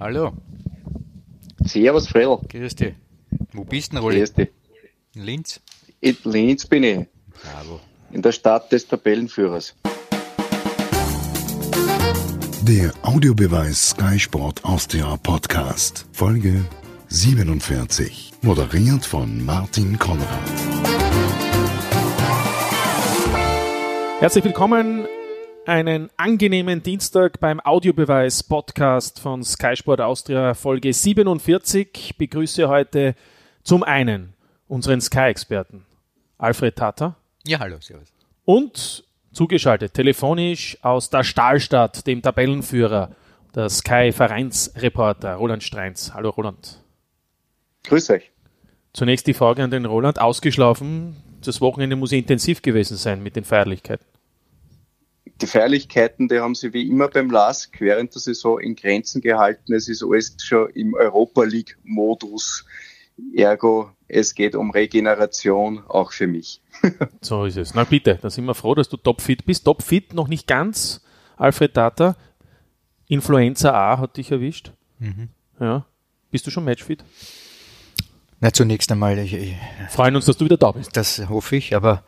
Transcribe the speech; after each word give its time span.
Hallo. 0.00 0.32
Servus, 1.64 2.08
Fredel. 2.08 2.38
Grüß 2.48 2.74
dich. 2.74 2.94
Wo 3.52 3.64
bist 3.64 3.92
du 3.92 3.96
denn, 3.96 4.02
Rolli? 4.04 4.18
Grüß 4.18 4.32
dich. 4.34 4.48
In 5.14 5.22
Linz? 5.22 5.60
In 6.00 6.16
Linz 6.24 6.66
bin 6.66 6.82
ich, 6.82 7.06
Bravo. 7.42 7.80
in 8.12 8.20
der 8.20 8.32
Stadt 8.32 8.70
des 8.72 8.86
Tabellenführers. 8.86 9.74
Der 12.62 12.92
Audiobeweis 13.02 13.90
Sky 13.90 14.18
Sport 14.18 14.64
Austria 14.64 15.16
Podcast, 15.22 16.06
Folge 16.12 16.64
47. 17.08 18.32
Moderiert 18.42 19.04
von 19.04 19.44
Martin 19.44 19.98
Konrad. 19.98 20.28
Herzlich 24.20 24.44
willkommen. 24.44 25.06
Einen 25.66 26.10
angenehmen 26.18 26.82
Dienstag 26.82 27.40
beim 27.40 27.58
Audiobeweis 27.60 28.42
Podcast 28.42 29.18
von 29.18 29.42
Sky 29.42 29.74
Sport 29.76 30.00
Austria 30.02 30.52
Folge 30.52 30.92
47. 30.92 31.88
Ich 31.94 32.18
begrüße 32.18 32.68
heute 32.68 33.14
zum 33.62 33.82
einen 33.82 34.34
unseren 34.68 35.00
Sky-Experten 35.00 35.86
Alfred 36.36 36.76
Tata 36.76 37.16
Ja, 37.46 37.60
hallo, 37.60 37.76
servus. 37.80 38.12
und 38.44 39.04
zugeschaltet 39.32 39.94
telefonisch 39.94 40.76
aus 40.82 41.08
der 41.08 41.24
Stahlstadt, 41.24 42.06
dem 42.06 42.20
Tabellenführer, 42.20 43.12
der 43.54 43.70
Sky-Vereinsreporter 43.70 45.36
Roland 45.36 45.62
Streins. 45.62 46.12
Hallo 46.12 46.28
Roland. 46.30 46.82
Grüß 47.84 48.10
euch. 48.10 48.30
Zunächst 48.92 49.26
die 49.26 49.34
Frage 49.34 49.64
an 49.64 49.70
den 49.70 49.86
Roland. 49.86 50.20
Ausgeschlafen. 50.20 51.16
Das 51.42 51.60
Wochenende 51.62 51.96
muss 51.96 52.12
intensiv 52.12 52.60
gewesen 52.62 52.96
sein 52.98 53.22
mit 53.22 53.34
den 53.36 53.44
Feierlichkeiten. 53.44 54.04
Die 55.40 55.46
Feierlichkeiten, 55.46 56.28
die 56.28 56.38
haben 56.38 56.54
sie 56.54 56.72
wie 56.72 56.88
immer 56.88 57.08
beim 57.08 57.30
LASK 57.30 57.80
während 57.80 58.14
der 58.14 58.20
Saison 58.20 58.60
in 58.60 58.76
Grenzen 58.76 59.20
gehalten. 59.20 59.74
Es 59.74 59.88
ist 59.88 60.04
alles 60.04 60.36
schon 60.42 60.70
im 60.70 60.94
Europa 60.94 61.42
League-Modus. 61.42 62.64
Ergo, 63.34 63.90
es 64.08 64.34
geht 64.34 64.54
um 64.54 64.70
Regeneration, 64.70 65.82
auch 65.88 66.12
für 66.12 66.26
mich. 66.26 66.60
So 67.20 67.44
ist 67.44 67.56
es. 67.56 67.74
Na 67.74 67.84
bitte, 67.84 68.18
da 68.20 68.30
sind 68.30 68.44
wir 68.44 68.54
froh, 68.54 68.74
dass 68.74 68.88
du 68.88 68.96
topfit 68.96 69.46
bist. 69.46 69.64
Topfit 69.64 70.14
noch 70.14 70.28
nicht 70.28 70.46
ganz, 70.46 71.02
Alfred 71.36 71.76
Data. 71.76 72.16
Influenza 73.08 73.72
A 73.72 73.98
hat 73.98 74.16
dich 74.16 74.30
erwischt. 74.30 74.72
Ja. 75.60 75.86
Bist 76.30 76.46
du 76.46 76.50
schon 76.50 76.64
matchfit? 76.64 77.04
Na, 78.40 78.52
zunächst 78.52 78.90
einmal, 78.92 79.18
ich, 79.18 79.34
ich, 79.34 79.54
Freuen 79.88 80.16
uns, 80.16 80.26
dass 80.26 80.36
du 80.36 80.44
wieder 80.44 80.56
da 80.56 80.72
bist. 80.72 80.96
das 80.96 81.28
hoffe 81.28 81.56
ich, 81.56 81.74
aber 81.74 82.04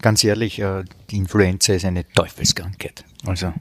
ganz 0.00 0.22
ehrlich, 0.24 0.58
äh, 0.58 0.84
die 1.10 1.16
Influenza 1.16 1.72
ist 1.74 1.84
eine 1.84 2.06
Teufelskrankheit. 2.12 3.04
Also 3.24 3.52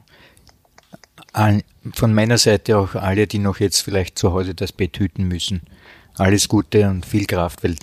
von 1.94 2.14
meiner 2.14 2.38
Seite 2.38 2.78
auch 2.78 2.96
alle, 2.96 3.28
die 3.28 3.40
noch 3.40 3.60
jetzt 3.60 3.82
vielleicht 3.82 4.18
zu 4.18 4.32
Hause 4.32 4.56
das 4.56 4.72
Bett 4.72 4.98
hüten 4.98 5.28
müssen. 5.28 5.62
Alles 6.16 6.48
Gute 6.48 6.88
und 6.90 7.06
viel 7.06 7.26
Kraft, 7.26 7.64
weil 7.64 7.76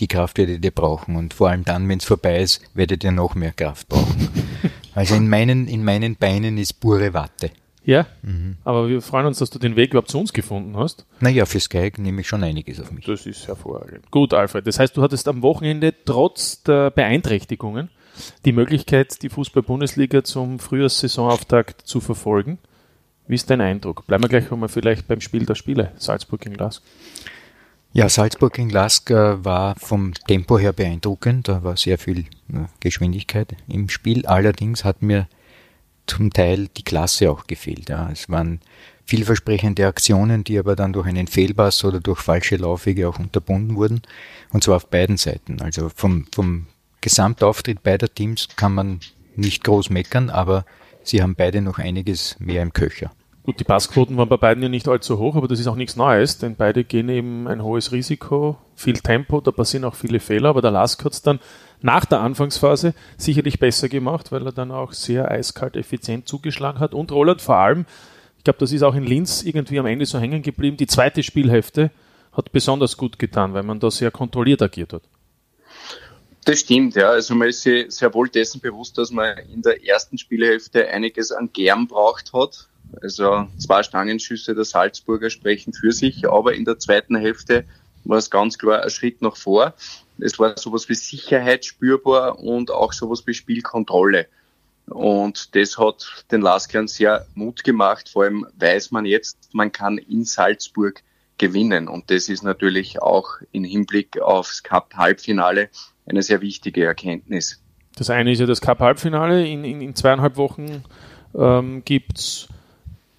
die 0.00 0.08
Kraft 0.08 0.38
werdet 0.38 0.64
ihr 0.64 0.72
brauchen. 0.72 1.14
Und 1.14 1.32
vor 1.32 1.50
allem 1.50 1.64
dann, 1.64 1.88
wenn 1.88 1.98
es 1.98 2.04
vorbei 2.04 2.40
ist, 2.40 2.60
werdet 2.74 3.04
ihr 3.04 3.12
noch 3.12 3.34
mehr 3.34 3.52
Kraft 3.52 3.88
brauchen. 3.88 4.28
Also 4.94 5.14
in 5.14 5.28
meinen, 5.28 5.68
in 5.68 5.84
meinen 5.84 6.16
Beinen 6.16 6.56
ist 6.56 6.80
pure 6.80 7.12
Watte. 7.12 7.50
Ja. 7.84 8.06
Aber 8.64 8.88
wir 8.88 9.02
freuen 9.02 9.26
uns, 9.26 9.38
dass 9.38 9.50
du 9.50 9.58
den 9.58 9.76
Weg 9.76 9.90
überhaupt 9.90 10.10
zu 10.10 10.18
uns 10.18 10.32
gefunden 10.32 10.74
hast. 10.78 11.04
Naja, 11.20 11.44
für 11.44 11.60
Sky 11.60 11.92
nehme 11.98 12.22
ich 12.22 12.28
schon 12.28 12.42
einiges 12.42 12.80
auf 12.80 12.90
mich. 12.92 13.04
Das 13.04 13.26
ist 13.26 13.46
hervorragend. 13.46 14.10
Gut, 14.10 14.32
Alfred. 14.32 14.66
Das 14.66 14.78
heißt, 14.78 14.96
du 14.96 15.02
hattest 15.02 15.28
am 15.28 15.42
Wochenende 15.42 15.94
trotz 16.06 16.62
der 16.62 16.90
Beeinträchtigungen 16.90 17.90
die 18.44 18.52
Möglichkeit, 18.52 19.22
die 19.22 19.28
Fußball-Bundesliga 19.28 20.24
zum 20.24 20.58
Frühjahrssaisonauftakt 20.58 21.82
zu 21.82 22.00
verfolgen. 22.00 22.58
Wie 23.28 23.34
ist 23.34 23.50
dein 23.50 23.60
Eindruck? 23.60 24.06
Bleiben 24.06 24.24
wir 24.24 24.28
gleich 24.28 24.52
einmal 24.52 24.68
vielleicht 24.68 25.08
beim 25.08 25.20
Spiel 25.20 25.46
der 25.46 25.56
Spiele. 25.56 25.92
Salzburg 25.96 26.40
gegen 26.40 26.54
Lask. 26.54 26.82
Ja, 27.92 28.08
Salzburg 28.08 28.58
in 28.58 28.68
Lask 28.68 29.10
äh, 29.10 29.42
war 29.42 29.74
vom 29.76 30.12
Tempo 30.28 30.58
her 30.58 30.74
beeindruckend. 30.74 31.48
Da 31.48 31.64
war 31.64 31.76
sehr 31.76 31.96
viel 31.96 32.26
äh, 32.52 32.66
Geschwindigkeit 32.80 33.56
im 33.68 33.88
Spiel. 33.88 34.26
Allerdings 34.26 34.84
hat 34.84 35.00
mir 35.00 35.28
zum 36.06 36.30
Teil 36.30 36.68
die 36.76 36.82
Klasse 36.84 37.30
auch 37.30 37.46
gefehlt. 37.46 37.90
Es 38.12 38.28
waren 38.28 38.60
vielversprechende 39.06 39.86
Aktionen, 39.86 40.44
die 40.44 40.58
aber 40.58 40.76
dann 40.76 40.92
durch 40.92 41.06
einen 41.06 41.26
Fehlpass 41.26 41.84
oder 41.84 42.00
durch 42.00 42.20
falsche 42.20 42.56
Laufwege 42.56 43.08
auch 43.08 43.18
unterbunden 43.18 43.76
wurden. 43.76 44.02
Und 44.50 44.62
zwar 44.62 44.76
auf 44.76 44.88
beiden 44.88 45.16
Seiten. 45.16 45.62
Also 45.62 45.88
vom, 45.88 46.26
vom 46.34 46.66
Gesamtauftritt 47.00 47.82
beider 47.82 48.12
Teams 48.12 48.48
kann 48.56 48.74
man 48.74 49.00
nicht 49.36 49.64
groß 49.64 49.90
meckern, 49.90 50.30
aber 50.30 50.64
sie 51.02 51.22
haben 51.22 51.34
beide 51.34 51.60
noch 51.60 51.78
einiges 51.78 52.36
mehr 52.38 52.62
im 52.62 52.72
Köcher. 52.72 53.12
Gut, 53.46 53.60
die 53.60 53.64
Passquoten 53.64 54.16
waren 54.16 54.28
bei 54.28 54.38
beiden 54.38 54.60
ja 54.60 54.68
nicht 54.68 54.88
allzu 54.88 55.18
hoch, 55.18 55.36
aber 55.36 55.46
das 55.46 55.60
ist 55.60 55.68
auch 55.68 55.76
nichts 55.76 55.94
Neues, 55.94 56.38
denn 56.38 56.56
beide 56.56 56.82
gehen 56.82 57.08
eben 57.08 57.46
ein 57.46 57.62
hohes 57.62 57.92
Risiko, 57.92 58.58
viel 58.74 58.98
Tempo, 58.98 59.40
da 59.40 59.52
passieren 59.52 59.84
auch 59.84 59.94
viele 59.94 60.18
Fehler, 60.18 60.48
aber 60.48 60.62
der 60.62 60.72
Lask 60.72 61.04
hat 61.04 61.12
es 61.12 61.22
dann 61.22 61.38
nach 61.80 62.04
der 62.06 62.22
Anfangsphase 62.22 62.92
sicherlich 63.16 63.60
besser 63.60 63.88
gemacht, 63.88 64.32
weil 64.32 64.44
er 64.44 64.50
dann 64.50 64.72
auch 64.72 64.92
sehr 64.92 65.30
eiskalt 65.30 65.76
effizient 65.76 66.26
zugeschlagen 66.26 66.80
hat 66.80 66.92
und 66.92 67.12
Roland 67.12 67.40
vor 67.40 67.54
allem, 67.54 67.86
ich 68.36 68.42
glaube, 68.42 68.58
das 68.58 68.72
ist 68.72 68.82
auch 68.82 68.96
in 68.96 69.04
Linz 69.04 69.44
irgendwie 69.44 69.78
am 69.78 69.86
Ende 69.86 70.06
so 70.06 70.18
hängen 70.18 70.42
geblieben, 70.42 70.76
die 70.76 70.88
zweite 70.88 71.22
Spielhälfte 71.22 71.92
hat 72.32 72.50
besonders 72.50 72.96
gut 72.96 73.16
getan, 73.16 73.54
weil 73.54 73.62
man 73.62 73.78
da 73.78 73.92
sehr 73.92 74.10
kontrolliert 74.10 74.60
agiert 74.60 74.92
hat. 74.92 75.02
Das 76.46 76.60
stimmt, 76.60 76.94
ja. 76.94 77.10
Also 77.10 77.34
man 77.34 77.48
ist 77.48 77.62
sich 77.62 77.90
sehr 77.90 78.14
wohl 78.14 78.28
dessen 78.28 78.60
bewusst, 78.60 78.96
dass 78.98 79.10
man 79.10 79.36
in 79.52 79.62
der 79.62 79.84
ersten 79.84 80.16
Spielhälfte 80.16 80.86
einiges 80.86 81.32
an 81.32 81.50
Gärm 81.52 81.88
braucht 81.88 82.32
hat. 82.32 82.68
Also 83.02 83.48
zwei 83.58 83.82
Stangenschüsse 83.82 84.54
der 84.54 84.64
Salzburger 84.64 85.28
sprechen 85.28 85.72
für 85.72 85.90
sich, 85.90 86.28
aber 86.28 86.54
in 86.54 86.64
der 86.64 86.78
zweiten 86.78 87.16
Hälfte 87.16 87.64
war 88.04 88.18
es 88.18 88.30
ganz 88.30 88.58
klar 88.58 88.82
ein 88.82 88.90
Schritt 88.90 89.22
nach 89.22 89.36
vor. 89.36 89.74
Es 90.20 90.38
war 90.38 90.56
sowas 90.56 90.88
wie 90.88 90.94
Sicherheit 90.94 91.64
spürbar 91.64 92.38
und 92.38 92.70
auch 92.70 92.92
sowas 92.92 93.26
wie 93.26 93.34
Spielkontrolle. 93.34 94.28
Und 94.86 95.56
das 95.56 95.78
hat 95.78 96.26
den 96.30 96.42
Laskern 96.42 96.86
sehr 96.86 97.26
Mut 97.34 97.64
gemacht. 97.64 98.08
Vor 98.08 98.22
allem 98.22 98.46
weiß 98.56 98.92
man 98.92 99.04
jetzt, 99.04 99.48
man 99.52 99.72
kann 99.72 99.98
in 99.98 100.24
Salzburg 100.24 101.02
gewinnen. 101.38 101.88
Und 101.88 102.08
das 102.12 102.28
ist 102.28 102.44
natürlich 102.44 103.02
auch 103.02 103.30
im 103.50 103.64
Hinblick 103.64 104.20
aufs 104.20 104.62
Cup-Halbfinale 104.62 105.70
eine 106.06 106.22
sehr 106.22 106.40
wichtige 106.40 106.84
Erkenntnis. 106.84 107.60
Das 107.96 108.10
eine 108.10 108.32
ist 108.32 108.38
ja 108.38 108.46
das 108.46 108.60
Cup-Halbfinale. 108.60 109.46
In, 109.46 109.64
in, 109.64 109.80
in 109.80 109.94
zweieinhalb 109.94 110.36
Wochen 110.36 110.84
ähm, 111.34 111.82
gibt's 111.84 112.48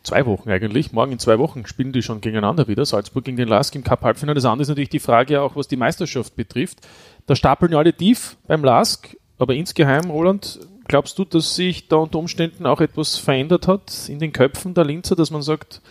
zwei 0.04 0.26
Wochen 0.26 0.50
eigentlich. 0.50 0.94
Morgen 0.94 1.12
in 1.12 1.20
zwei 1.20 1.40
Wochen 1.40 1.66
spielen 1.66 1.92
die 1.92 2.02
schon 2.02 2.22
gegeneinander 2.22 2.68
wieder. 2.68 2.86
Salzburg 2.86 3.26
gegen 3.26 3.38
den 3.38 3.48
Lask 3.48 3.76
im 3.76 3.84
Cup-Halbfinale. 3.84 4.36
Das 4.36 4.46
andere 4.46 4.64
ist 4.64 4.70
natürlich 4.70 4.90
die 4.90 5.00
Frage 5.00 5.42
auch, 5.42 5.56
was 5.56 5.68
die 5.68 5.78
Meisterschaft 5.78 6.36
betrifft. 6.36 6.80
Da 7.26 7.36
stapeln 7.36 7.72
ja 7.72 7.80
alle 7.80 7.94
tief 7.94 8.38
beim 8.48 8.64
Lask. 8.64 9.18
Aber 9.38 9.54
insgeheim, 9.54 10.10
Roland, 10.10 10.60
glaubst 10.88 11.20
du, 11.20 11.26
dass 11.26 11.56
sich 11.56 11.88
da 11.88 11.98
unter 11.98 12.20
Umständen 12.20 12.66
auch 12.66 12.82
etwas 12.82 13.18
verändert 13.18 13.68
hat 13.68 14.08
in 14.08 14.20
den 14.20 14.32
Köpfen 14.32 14.74
der 14.74 14.86
Linzer, 14.86 15.16
dass 15.16 15.32
man 15.32 15.42
sagt, 15.42 15.82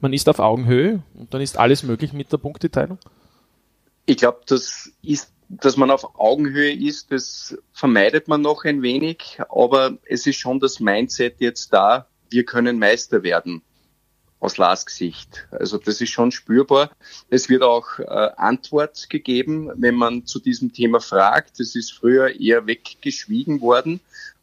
man 0.00 0.12
ist 0.12 0.28
auf 0.28 0.38
Augenhöhe 0.38 1.02
und 1.14 1.32
dann 1.32 1.40
ist 1.40 1.58
alles 1.58 1.82
möglich 1.82 2.12
mit 2.12 2.32
der 2.32 2.38
Punkteteilung? 2.38 2.98
Ich 4.04 4.16
glaube, 4.18 4.40
das 4.46 4.92
ist, 5.02 5.32
dass 5.48 5.76
man 5.76 5.90
auf 5.90 6.18
Augenhöhe 6.18 6.72
ist, 6.72 7.12
das 7.12 7.56
vermeidet 7.72 8.28
man 8.28 8.40
noch 8.40 8.64
ein 8.64 8.82
wenig, 8.82 9.38
aber 9.48 9.98
es 10.04 10.26
ist 10.26 10.36
schon 10.36 10.60
das 10.60 10.80
Mindset 10.80 11.40
jetzt 11.40 11.72
da, 11.72 12.06
wir 12.30 12.44
können 12.44 12.78
Meister 12.78 13.22
werden 13.22 13.62
aus 14.42 14.58
Lask-Sicht. 14.58 15.46
Also 15.52 15.78
das 15.78 16.00
ist 16.00 16.10
schon 16.10 16.32
spürbar. 16.32 16.90
Es 17.30 17.48
wird 17.48 17.62
auch 17.62 18.00
äh, 18.00 18.30
Antwort 18.36 19.08
gegeben, 19.08 19.70
wenn 19.76 19.94
man 19.94 20.26
zu 20.26 20.40
diesem 20.40 20.72
Thema 20.72 21.00
fragt. 21.00 21.60
Es 21.60 21.76
ist 21.76 21.92
früher 21.92 22.40
eher 22.40 22.66
weggeschwiegen 22.66 23.60
worden. 23.60 24.00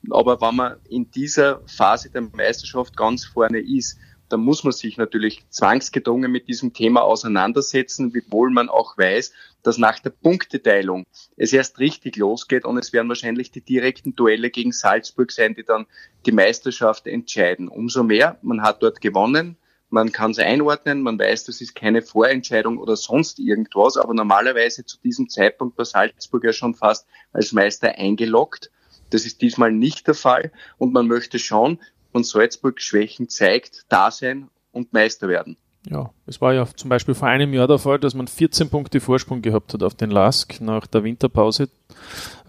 Aber 0.10 0.40
wenn 0.40 0.56
man 0.56 0.78
in 0.88 1.12
dieser 1.12 1.60
Phase 1.68 2.10
der 2.10 2.22
Meisterschaft 2.22 2.96
ganz 2.96 3.26
vorne 3.26 3.60
ist, 3.60 3.98
dann 4.30 4.42
muss 4.42 4.64
man 4.64 4.74
sich 4.74 4.98
natürlich 4.98 5.44
zwangsgedrungen 5.50 6.32
mit 6.32 6.48
diesem 6.48 6.74
Thema 6.74 7.02
auseinandersetzen, 7.02 8.14
wiewohl 8.14 8.52
man 8.52 8.70
auch 8.70 8.98
weiß, 8.98 9.34
dass 9.64 9.78
nach 9.78 10.00
der 10.00 10.12
Punkteteilung 10.12 11.06
es 11.36 11.52
erst 11.52 11.80
richtig 11.80 12.16
losgeht 12.16 12.66
und 12.66 12.78
es 12.78 12.94
werden 12.94 13.10
wahrscheinlich 13.10 13.52
die 13.52 13.62
direkten 13.62 14.16
Duelle 14.16 14.52
gegen 14.52 14.72
Salzburg 14.72 15.32
sein, 15.32 15.56
die 15.56 15.64
dann 15.64 15.88
die 16.26 16.32
Meisterschaft 16.32 17.08
entscheiden. 17.08 17.68
Umso 17.68 18.04
mehr, 18.04 18.38
man 18.42 18.62
hat 18.62 18.82
dort 18.84 19.02
gewonnen, 19.02 19.58
man 19.90 20.12
kann 20.12 20.32
es 20.32 20.40
einordnen, 20.40 21.02
man 21.02 21.18
weiß, 21.18 21.46
das 21.46 21.62
ist 21.62 21.74
keine 21.74 22.04
Vorentscheidung 22.04 22.78
oder 22.78 22.96
sonst 22.96 23.40
irgendwas, 23.40 23.98
aber 23.98 24.14
normalerweise 24.14 24.86
zu 24.86 25.00
diesem 25.02 25.30
Zeitpunkt 25.30 25.78
war 25.80 25.86
Salzburg 25.86 26.44
ja 26.44 26.54
schon 26.54 26.76
fast 26.76 27.08
als 27.34 27.54
Meister 27.54 27.96
eingeloggt. 27.96 28.70
Das 29.10 29.26
ist 29.26 29.42
diesmal 29.42 29.72
nicht 29.72 30.06
der 30.06 30.14
Fall 30.14 30.52
und 30.78 30.94
man 30.94 31.08
möchte 31.08 31.40
schauen, 31.40 31.80
und 32.12 32.26
Salzburg 32.26 32.82
Schwächen 32.82 33.30
zeigt, 33.30 33.86
da 33.90 34.12
sein 34.12 34.50
und 34.72 34.94
Meister 34.94 35.28
werden. 35.28 35.58
Ja, 35.90 36.10
es 36.26 36.42
war 36.42 36.54
ja 36.54 36.68
zum 36.76 36.90
Beispiel 36.90 37.16
vor 37.16 37.30
einem 37.30 37.54
Jahr 37.54 37.68
der 37.68 37.80
Fall, 37.80 38.00
dass 38.00 38.14
man 38.14 38.28
14 38.28 38.70
Punkte 38.70 39.00
Vorsprung 39.00 39.42
gehabt 39.42 39.74
hat 39.74 39.82
auf 39.82 39.96
den 39.96 40.12
Lask 40.12 40.60
nach 40.60 40.88
der 40.88 41.04
Winterpause 41.04 41.70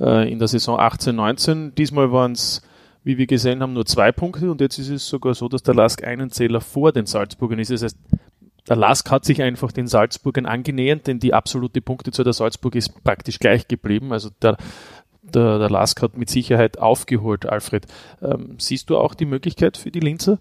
äh, 0.00 0.30
in 0.30 0.38
der 0.38 0.48
Saison 0.48 0.78
18-19. 0.78 1.70
Diesmal 1.74 2.10
waren 2.10 2.32
es, 2.32 2.60
wie 3.04 3.18
wir 3.18 3.26
gesehen 3.26 3.62
haben, 3.62 3.72
nur 3.72 3.86
zwei 3.86 4.10
Punkte 4.10 4.50
und 4.50 4.60
jetzt 4.60 4.78
ist 4.78 4.88
es 4.88 5.06
sogar 5.06 5.34
so, 5.34 5.48
dass 5.48 5.62
der 5.62 5.74
Lask 5.74 6.02
einen 6.02 6.30
Zähler 6.30 6.60
vor 6.60 6.92
den 6.92 7.06
Salzburgern 7.06 7.60
ist. 7.60 7.70
Das 7.70 7.82
heißt, 7.82 7.96
der 8.68 8.76
Lask 8.76 9.10
hat 9.10 9.24
sich 9.24 9.42
einfach 9.42 9.72
den 9.72 9.86
Salzburgern 9.86 10.46
angenähert, 10.46 11.06
denn 11.06 11.18
die 11.18 11.32
absolute 11.32 11.80
Punktezahl 11.80 12.24
der 12.24 12.32
Salzburg 12.32 12.74
ist 12.74 13.02
praktisch 13.04 13.38
gleich 13.38 13.66
geblieben. 13.68 14.12
Also 14.12 14.30
der, 14.42 14.56
der, 15.34 15.58
der 15.58 15.70
Lask 15.70 16.00
hat 16.02 16.16
mit 16.16 16.30
Sicherheit 16.30 16.78
aufgeholt, 16.78 17.46
Alfred. 17.46 17.86
Ähm, 18.22 18.56
siehst 18.58 18.90
du 18.90 18.98
auch 18.98 19.14
die 19.14 19.26
Möglichkeit 19.26 19.76
für 19.76 19.90
die 19.90 20.00
Linzer, 20.00 20.38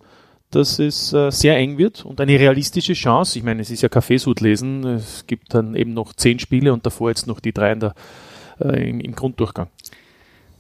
dass 0.52 0.80
es 0.80 1.14
äh, 1.14 1.32
sehr 1.32 1.58
eng 1.58 1.78
wird 1.78 2.06
und 2.06 2.20
eine 2.20 2.40
realistische 2.40 2.94
Chance? 2.94 3.38
Ich 3.38 3.46
meine, 3.46 3.62
es 3.62 3.70
ist 3.70 3.82
ja 3.82 3.90
Kaffeesud 3.90 4.42
lesen. 4.42 4.86
Es 4.86 5.26
gibt 5.28 5.54
dann 5.54 5.76
eben 5.76 5.94
noch 5.94 6.14
zehn 6.14 6.40
Spiele 6.40 6.74
und 6.74 6.86
davor 6.86 7.10
jetzt 7.10 7.28
noch 7.28 7.40
die 7.40 7.54
drei 7.54 7.76
der, 7.76 7.94
äh, 8.60 8.90
im, 8.90 9.00
im 9.00 9.16
Grunddurchgang. 9.16 9.68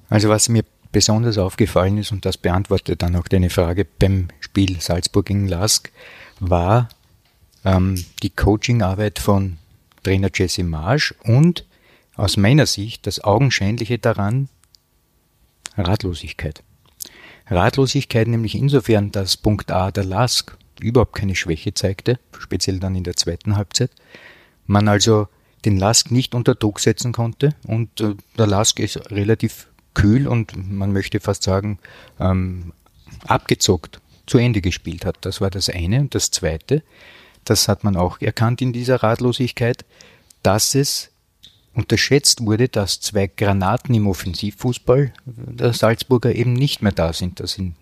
Also 0.09 0.29
was 0.29 0.49
mir 0.49 0.63
besonders 0.91 1.37
aufgefallen 1.37 1.97
ist, 1.97 2.11
und 2.11 2.25
das 2.25 2.37
beantwortet 2.37 3.01
dann 3.01 3.15
auch 3.15 3.27
deine 3.27 3.49
Frage 3.49 3.85
beim 3.85 4.29
Spiel 4.39 4.79
Salzburg 4.81 5.27
gegen 5.27 5.47
Lask, 5.47 5.91
war 6.39 6.89
ähm, 7.65 8.03
die 8.23 8.29
Coachingarbeit 8.29 9.19
von 9.19 9.57
Trainer 10.03 10.29
Jesse 10.33 10.63
Marsch 10.63 11.13
und 11.23 11.65
aus 12.19 12.37
meiner 12.37 12.65
Sicht 12.65 13.07
das 13.07 13.23
Augenscheinliche 13.23 13.97
daran 13.97 14.49
Ratlosigkeit. 15.77 16.63
Ratlosigkeit 17.47 18.27
nämlich 18.27 18.55
insofern, 18.55 19.11
dass 19.11 19.37
Punkt 19.37 19.71
A 19.71 19.91
der 19.91 20.03
Lask 20.03 20.57
überhaupt 20.81 21.15
keine 21.15 21.35
Schwäche 21.35 21.73
zeigte, 21.73 22.19
speziell 22.37 22.79
dann 22.79 22.95
in 22.95 23.03
der 23.03 23.15
zweiten 23.15 23.55
Halbzeit. 23.55 23.91
Man 24.67 24.87
also 24.87 25.27
den 25.65 25.77
Lask 25.77 26.11
nicht 26.11 26.35
unter 26.35 26.55
Druck 26.55 26.79
setzen 26.79 27.11
konnte 27.11 27.55
und 27.65 28.01
äh, 28.01 28.15
der 28.37 28.47
Lask 28.47 28.79
ist 28.79 29.11
relativ 29.11 29.67
kühl 29.93 30.27
und 30.27 30.55
man 30.55 30.93
möchte 30.93 31.19
fast 31.19 31.43
sagen 31.43 31.79
ähm, 32.19 32.73
abgezockt 33.25 33.99
zu 34.27 34.37
Ende 34.37 34.61
gespielt 34.61 35.05
hat. 35.05 35.17
Das 35.21 35.41
war 35.41 35.49
das 35.49 35.69
eine. 35.69 35.99
Und 36.01 36.15
das 36.15 36.31
zweite, 36.31 36.83
das 37.45 37.67
hat 37.67 37.83
man 37.83 37.97
auch 37.97 38.21
erkannt 38.21 38.61
in 38.61 38.73
dieser 38.73 38.97
Ratlosigkeit, 38.97 39.85
dass 40.43 40.75
es 40.75 41.08
unterschätzt 41.79 42.45
wurde, 42.45 42.67
dass 42.67 42.99
zwei 42.99 43.27
Granaten 43.27 43.95
im 43.95 44.07
Offensivfußball 44.07 45.13
der 45.25 45.73
Salzburger 45.73 46.35
eben 46.35 46.53
nicht 46.53 46.81
mehr 46.81 46.91
da 46.91 47.13
sind. 47.13 47.39
Das 47.39 47.53
sind 47.53 47.75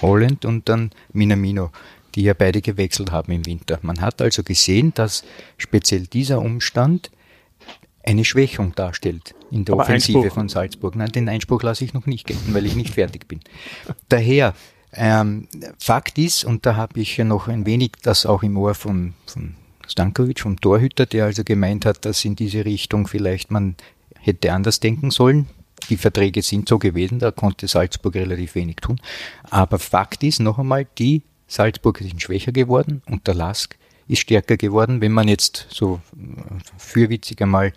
Holland 0.00 0.44
und 0.44 0.68
dann 0.68 0.90
Minamino, 1.12 1.70
die 2.14 2.22
ja 2.22 2.34
beide 2.34 2.62
gewechselt 2.62 3.12
haben 3.12 3.32
im 3.32 3.46
Winter. 3.46 3.78
Man 3.82 4.00
hat 4.00 4.20
also 4.20 4.42
gesehen, 4.42 4.92
dass 4.94 5.24
speziell 5.58 6.06
dieser 6.06 6.40
Umstand 6.40 7.10
eine 8.02 8.24
Schwächung 8.24 8.74
darstellt 8.74 9.34
in 9.50 9.64
der 9.64 9.74
Aber 9.74 9.82
Offensive 9.82 10.18
Einspruch. 10.18 10.34
von 10.34 10.48
Salzburg. 10.48 10.96
Nein, 10.96 11.12
den 11.12 11.28
Einspruch 11.28 11.62
lasse 11.62 11.84
ich 11.84 11.92
noch 11.92 12.06
nicht 12.06 12.26
gelten, 12.26 12.54
weil 12.54 12.66
ich 12.66 12.76
nicht 12.76 12.94
fertig 12.94 13.28
bin. 13.28 13.40
Daher, 14.08 14.54
ähm, 14.92 15.48
Fakt 15.78 16.16
ist, 16.16 16.44
und 16.44 16.64
da 16.64 16.76
habe 16.76 17.00
ich 17.00 17.16
ja 17.16 17.24
noch 17.24 17.48
ein 17.48 17.66
wenig 17.66 17.92
das 18.02 18.24
auch 18.24 18.42
im 18.42 18.56
Ohr 18.56 18.74
von, 18.74 19.14
von 19.26 19.54
Stankovic, 19.88 20.40
vom 20.40 20.60
Torhüter, 20.60 21.06
der 21.06 21.24
also 21.24 21.44
gemeint 21.44 21.86
hat, 21.86 22.04
dass 22.04 22.24
in 22.24 22.36
diese 22.36 22.64
Richtung 22.64 23.06
vielleicht 23.06 23.50
man 23.50 23.76
hätte 24.18 24.52
anders 24.52 24.80
denken 24.80 25.10
sollen. 25.10 25.46
Die 25.88 25.96
Verträge 25.96 26.42
sind 26.42 26.68
so 26.68 26.78
gewesen, 26.78 27.18
da 27.18 27.30
konnte 27.30 27.68
Salzburg 27.68 28.14
relativ 28.14 28.54
wenig 28.54 28.76
tun. 28.76 29.00
Aber 29.50 29.78
Fakt 29.78 30.22
ist 30.22 30.40
noch 30.40 30.58
einmal, 30.58 30.86
die 30.98 31.22
Salzburger 31.46 32.04
sind 32.04 32.20
schwächer 32.20 32.52
geworden 32.52 33.02
und 33.06 33.26
der 33.26 33.34
Lask 33.34 33.76
ist 34.08 34.20
stärker 34.20 34.56
geworden, 34.56 35.00
wenn 35.00 35.12
man 35.12 35.28
jetzt 35.28 35.66
so 35.70 36.00
fürwitzig 36.76 37.40
einmal 37.42 37.72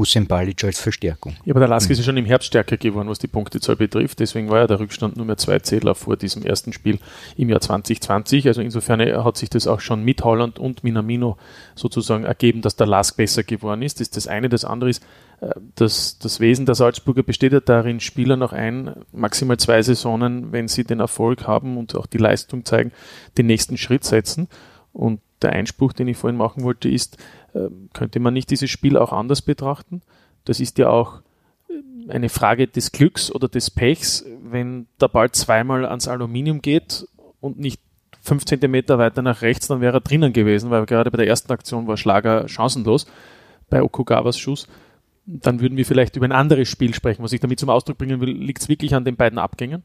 Hussein 0.00 0.26
Balic 0.26 0.64
als 0.64 0.80
Verstärkung. 0.80 1.36
Ja, 1.44 1.52
aber 1.52 1.60
der 1.60 1.68
Lask 1.68 1.88
mhm. 1.88 1.92
ist 1.92 1.98
ja 1.98 2.04
schon 2.04 2.16
im 2.16 2.24
Herbst 2.24 2.48
stärker 2.48 2.76
geworden, 2.76 3.08
was 3.08 3.18
die 3.18 3.28
Punktezahl 3.28 3.76
betrifft. 3.76 4.18
Deswegen 4.18 4.48
war 4.50 4.58
ja 4.58 4.66
der 4.66 4.80
Rückstand 4.80 5.16
nur 5.16 5.26
mehr 5.26 5.36
zwei 5.36 5.58
Zähler 5.58 5.94
vor 5.94 6.16
diesem 6.16 6.42
ersten 6.42 6.72
Spiel 6.72 6.98
im 7.36 7.48
Jahr 7.50 7.60
2020. 7.60 8.48
Also 8.48 8.62
insofern 8.62 9.00
hat 9.00 9.36
sich 9.36 9.50
das 9.50 9.66
auch 9.66 9.80
schon 9.80 10.02
mit 10.02 10.24
Holland 10.24 10.58
und 10.58 10.82
Minamino 10.82 11.36
sozusagen 11.74 12.24
ergeben, 12.24 12.62
dass 12.62 12.76
der 12.76 12.86
Lask 12.86 13.16
besser 13.16 13.42
geworden 13.42 13.82
ist. 13.82 14.00
Das 14.00 14.08
ist 14.08 14.16
das 14.16 14.26
eine. 14.26 14.48
Das 14.48 14.64
andere 14.64 14.90
ist, 14.90 15.02
äh, 15.40 15.50
dass 15.74 16.18
das 16.18 16.40
Wesen 16.40 16.66
der 16.66 16.74
Salzburger 16.74 17.22
besteht 17.22 17.52
ja 17.52 17.60
darin, 17.60 18.00
Spieler 18.00 18.36
noch 18.36 18.52
ein, 18.52 18.94
maximal 19.12 19.58
zwei 19.58 19.82
Saisonen, 19.82 20.52
wenn 20.52 20.68
sie 20.68 20.84
den 20.84 21.00
Erfolg 21.00 21.46
haben 21.46 21.76
und 21.76 21.94
auch 21.94 22.06
die 22.06 22.18
Leistung 22.18 22.64
zeigen, 22.64 22.92
den 23.38 23.46
nächsten 23.46 23.76
Schritt 23.76 24.04
setzen. 24.04 24.48
Und 24.92 25.20
der 25.42 25.52
Einspruch, 25.52 25.92
den 25.92 26.08
ich 26.08 26.16
vorhin 26.16 26.36
machen 26.36 26.62
wollte, 26.62 26.88
ist, 26.88 27.16
ähm, 27.54 27.88
könnte 27.92 28.20
man 28.20 28.34
nicht 28.34 28.50
dieses 28.50 28.70
Spiel 28.70 28.96
auch 28.96 29.12
anders 29.12 29.42
betrachten? 29.42 30.02
Das 30.44 30.60
ist 30.60 30.78
ja 30.78 30.88
auch 30.88 31.20
äh, 31.68 32.12
eine 32.12 32.28
Frage 32.28 32.66
des 32.66 32.92
Glücks 32.92 33.32
oder 33.32 33.48
des 33.48 33.70
Pechs, 33.70 34.24
wenn 34.42 34.86
der 35.00 35.08
Ball 35.08 35.30
zweimal 35.30 35.86
ans 35.86 36.08
Aluminium 36.08 36.62
geht 36.62 37.06
und 37.40 37.58
nicht 37.58 37.80
fünf 38.22 38.44
Zentimeter 38.44 38.98
weiter 38.98 39.22
nach 39.22 39.42
rechts, 39.42 39.68
dann 39.68 39.80
wäre 39.80 39.98
er 39.98 40.00
drinnen 40.00 40.32
gewesen, 40.32 40.70
weil 40.70 40.84
gerade 40.86 41.10
bei 41.10 41.18
der 41.18 41.26
ersten 41.26 41.52
Aktion 41.52 41.86
war 41.86 41.96
Schlager 41.96 42.48
chancenlos 42.48 43.06
bei 43.68 43.82
Okugawas 43.82 44.38
Schuss. 44.38 44.68
Dann 45.26 45.60
würden 45.60 45.76
wir 45.76 45.86
vielleicht 45.86 46.16
über 46.16 46.26
ein 46.26 46.32
anderes 46.32 46.68
Spiel 46.68 46.92
sprechen. 46.92 47.22
Was 47.22 47.32
ich 47.32 47.40
damit 47.40 47.60
zum 47.60 47.70
Ausdruck 47.70 47.98
bringen 47.98 48.20
will, 48.20 48.30
liegt 48.30 48.62
es 48.62 48.68
wirklich 48.68 48.94
an 48.94 49.04
den 49.04 49.16
beiden 49.16 49.38
Abgängen? 49.38 49.82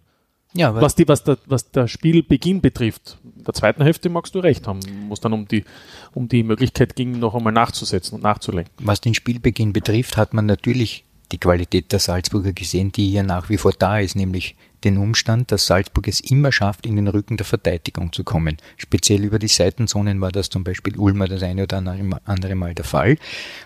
Ja, 0.58 0.74
was, 0.74 0.96
die, 0.96 1.08
was, 1.08 1.24
der, 1.24 1.38
was 1.48 1.70
der 1.72 1.88
Spielbeginn 1.88 2.62
betrifft, 2.62 3.18
in 3.24 3.44
der 3.44 3.54
zweiten 3.54 3.84
Hälfte 3.84 4.10
magst 4.10 4.36
du 4.36 4.40
recht 4.40 4.68
haben, 4.68 4.80
wo 5.08 5.14
es 5.14 5.20
dann 5.20 5.34
um 5.34 5.48
die, 5.48 5.66
um 6.14 6.30
die 6.30 6.44
Möglichkeit 6.44 6.96
ging, 6.96 7.20
noch 7.20 7.36
einmal 7.36 7.52
nachzusetzen 7.52 8.16
und 8.16 8.24
nachzulenken. 8.24 8.74
Was 8.80 9.02
den 9.02 9.14
Spielbeginn 9.14 9.74
betrifft, 9.74 10.16
hat 10.16 10.34
man 10.34 10.46
natürlich 10.46 11.04
die 11.32 11.40
Qualität 11.40 11.92
der 11.92 12.00
Salzburger 12.00 12.54
gesehen, 12.54 12.92
die 12.92 13.10
hier 13.10 13.24
nach 13.24 13.50
wie 13.50 13.58
vor 13.58 13.74
da 13.74 14.00
ist, 14.00 14.16
nämlich 14.16 14.56
den 14.86 14.98
Umstand, 14.98 15.52
dass 15.52 15.66
Salzburg 15.66 16.08
es 16.08 16.20
immer 16.20 16.52
schafft, 16.52 16.86
in 16.86 16.96
den 16.96 17.08
Rücken 17.08 17.38
der 17.38 17.46
Verteidigung 17.46 18.14
zu 18.14 18.24
kommen. 18.24 18.58
Speziell 18.78 19.24
über 19.24 19.40
die 19.40 19.48
Seitenzonen 19.48 20.22
war 20.22 20.32
das 20.32 20.50
zum 20.50 20.64
Beispiel 20.64 20.98
Ulmer 20.98 21.28
das 21.28 21.44
eine 21.44 21.64
oder 21.64 21.78
andere 22.26 22.56
Mal 22.56 22.76
der 22.76 22.86
Fall. 22.86 23.18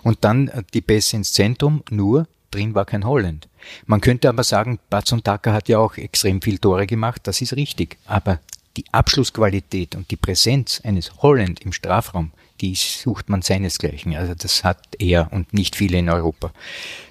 Und 0.02 0.20
dann 0.22 0.50
die 0.74 0.82
Pässe 0.82 1.18
ins 1.18 1.34
Zentrum, 1.34 1.84
nur 1.92 2.28
drin 2.52 2.76
war 2.76 2.86
kein 2.86 3.06
Holland. 3.06 3.48
Man 3.86 4.02
könnte 4.02 4.30
aber 4.30 4.44
sagen, 4.44 4.80
Batson 4.90 5.24
Taka 5.24 5.54
hat 5.54 5.70
ja 5.70 5.80
auch 5.80 5.98
extrem 5.98 6.42
viel 6.42 6.60
Tore 6.60 6.88
gemacht, 6.88 7.22
das 7.26 7.42
ist 7.42 7.56
richtig. 7.56 7.98
Aber 8.06 8.40
die 8.78 8.86
Abschlussqualität 8.92 9.96
und 9.96 10.10
die 10.12 10.16
Präsenz 10.16 10.82
eines 10.84 11.22
Holland 11.22 11.62
im 11.62 11.74
Strafraum, 11.74 12.32
die 12.62 12.76
sucht 12.76 13.30
man 13.30 13.42
seinesgleichen. 13.42 14.16
Also 14.16 14.34
das 14.36 14.64
hat 14.64 14.80
er 15.00 15.32
und 15.32 15.54
nicht 15.54 15.76
viele 15.76 15.98
in 15.98 16.10
Europa. 16.10 16.52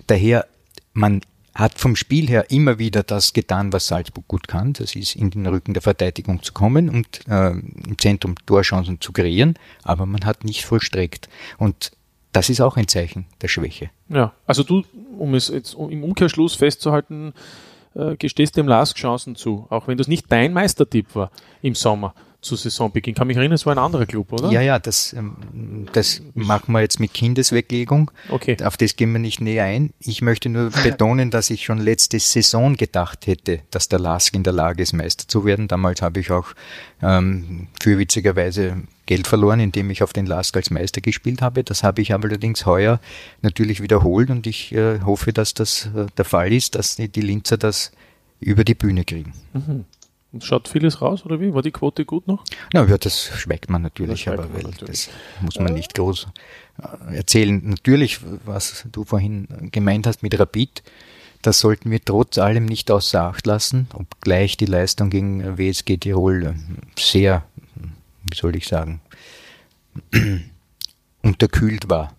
Daher, 0.06 0.46
man 0.92 1.22
hat 1.54 1.78
vom 1.78 1.96
Spiel 1.96 2.28
her 2.28 2.50
immer 2.50 2.78
wieder 2.78 3.02
das 3.02 3.32
getan, 3.32 3.72
was 3.72 3.88
Salzburg 3.88 4.28
gut 4.28 4.46
kann. 4.46 4.74
Das 4.74 4.94
ist 4.94 5.16
in 5.16 5.30
den 5.30 5.46
Rücken 5.46 5.74
der 5.74 5.82
Verteidigung 5.82 6.42
zu 6.42 6.52
kommen 6.52 6.88
und 6.88 7.26
äh, 7.28 7.50
im 7.50 7.98
Zentrum 7.98 8.36
Torchancen 8.46 9.00
zu 9.00 9.12
kreieren, 9.12 9.54
aber 9.82 10.06
man 10.06 10.24
hat 10.24 10.44
nicht 10.44 10.64
vollstreckt. 10.64 11.28
Und 11.58 11.90
das 12.32 12.50
ist 12.50 12.60
auch 12.60 12.76
ein 12.76 12.88
Zeichen 12.88 13.26
der 13.40 13.48
Schwäche. 13.48 13.90
Ja, 14.08 14.32
also 14.46 14.62
du, 14.62 14.84
um 15.18 15.34
es 15.34 15.48
jetzt 15.48 15.74
im 15.74 16.04
Umkehrschluss 16.04 16.54
festzuhalten, 16.54 17.32
äh, 17.94 18.16
gestehst 18.16 18.56
dem 18.56 18.68
Lask 18.68 18.96
Chancen 18.96 19.34
zu, 19.34 19.66
auch 19.70 19.88
wenn 19.88 19.98
das 19.98 20.08
nicht 20.08 20.26
dein 20.30 20.52
Meistertipp 20.52 21.14
war 21.14 21.30
im 21.62 21.74
Sommer 21.74 22.14
zu 22.40 22.54
Saisonbeginn. 22.54 23.14
Kann 23.14 23.26
mich 23.26 23.36
erinnern, 23.36 23.54
es 23.54 23.66
war 23.66 23.74
ein 23.74 23.78
anderer 23.78 24.06
Club, 24.06 24.32
oder? 24.32 24.50
Ja, 24.50 24.60
ja, 24.60 24.78
das, 24.78 25.12
ähm, 25.12 25.86
das 25.92 26.22
machen 26.34 26.72
wir 26.72 26.80
jetzt 26.80 27.00
mit 27.00 27.12
Kindesweglegung. 27.12 28.10
Okay. 28.28 28.56
Auf 28.62 28.76
das 28.76 28.94
gehen 28.94 29.12
wir 29.12 29.18
nicht 29.18 29.40
näher 29.40 29.64
ein. 29.64 29.92
Ich 29.98 30.22
möchte 30.22 30.48
nur 30.48 30.70
betonen, 30.84 31.30
dass 31.30 31.50
ich 31.50 31.64
schon 31.64 31.78
letzte 31.78 32.20
Saison 32.20 32.76
gedacht 32.76 33.26
hätte, 33.26 33.60
dass 33.70 33.88
der 33.88 33.98
Lask 33.98 34.34
in 34.34 34.44
der 34.44 34.52
Lage 34.52 34.82
ist, 34.82 34.92
Meister 34.92 35.26
zu 35.26 35.44
werden. 35.44 35.66
Damals 35.66 36.00
habe 36.00 36.20
ich 36.20 36.30
auch 36.30 36.46
ähm, 37.02 37.68
fürwitzigerweise 37.82 38.84
Geld 39.08 39.26
verloren, 39.26 39.58
indem 39.58 39.88
ich 39.90 40.02
auf 40.02 40.12
den 40.12 40.26
Lask 40.26 40.54
als 40.54 40.70
Meister 40.70 41.00
gespielt 41.00 41.40
habe. 41.40 41.64
Das 41.64 41.82
habe 41.82 42.02
ich 42.02 42.12
allerdings 42.12 42.66
heuer 42.66 43.00
natürlich 43.40 43.80
wiederholt 43.80 44.28
und 44.28 44.46
ich 44.46 44.72
äh, 44.72 45.00
hoffe, 45.00 45.32
dass 45.32 45.54
das 45.54 45.86
äh, 45.96 46.06
der 46.18 46.26
Fall 46.26 46.52
ist, 46.52 46.74
dass 46.74 46.96
die, 46.96 47.08
die 47.08 47.22
Linzer 47.22 47.56
das 47.56 47.90
über 48.38 48.64
die 48.64 48.74
Bühne 48.74 49.04
kriegen. 49.04 49.32
Mhm. 49.54 49.86
Und 50.30 50.44
schaut 50.44 50.68
vieles 50.68 51.00
raus, 51.00 51.24
oder 51.24 51.40
wie? 51.40 51.54
War 51.54 51.62
die 51.62 51.70
Quote 51.70 52.04
gut 52.04 52.28
noch? 52.28 52.44
Na 52.74 52.84
ja, 52.84 52.98
das 52.98 53.30
schmeckt 53.38 53.70
man 53.70 53.80
natürlich, 53.80 54.24
schmeckt 54.24 54.40
aber 54.40 54.48
man 54.48 54.60
natürlich. 54.60 55.06
das 55.06 55.10
muss 55.40 55.58
man 55.58 55.72
nicht 55.72 55.94
groß 55.94 56.26
äh, 56.82 57.16
erzählen. 57.16 57.62
Natürlich, 57.64 58.20
was 58.44 58.84
du 58.92 59.04
vorhin 59.04 59.48
gemeint 59.72 60.06
hast 60.06 60.22
mit 60.22 60.38
Rapid, 60.38 60.82
das 61.40 61.60
sollten 61.60 61.90
wir 61.90 62.04
trotz 62.04 62.36
allem 62.36 62.66
nicht 62.66 62.90
außer 62.90 63.22
Acht 63.22 63.46
lassen, 63.46 63.88
obgleich 63.94 64.58
die 64.58 64.66
Leistung 64.66 65.08
gegen 65.08 65.56
WSG 65.56 65.96
Tirol 65.96 66.44
äh, 66.44 66.54
sehr 67.00 67.46
wie 68.30 68.36
soll 68.36 68.56
ich 68.56 68.66
sagen, 68.66 69.00
unterkühlt 71.22 71.88
war. 71.88 72.17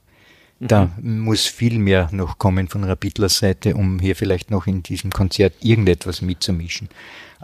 Da 0.60 0.90
mhm. 1.02 1.22
muss 1.22 1.46
viel 1.46 1.80
mehr 1.80 2.10
noch 2.12 2.38
kommen 2.38 2.68
von 2.68 2.84
Rapidlers 2.84 3.40
Seite, 3.40 3.76
um 3.76 4.00
hier 4.00 4.16
vielleicht 4.16 4.52
noch 4.52 4.68
in 4.68 4.84
diesem 4.84 5.12
Konzert 5.12 5.54
irgendetwas 5.62 6.22
mitzumischen. 6.22 6.90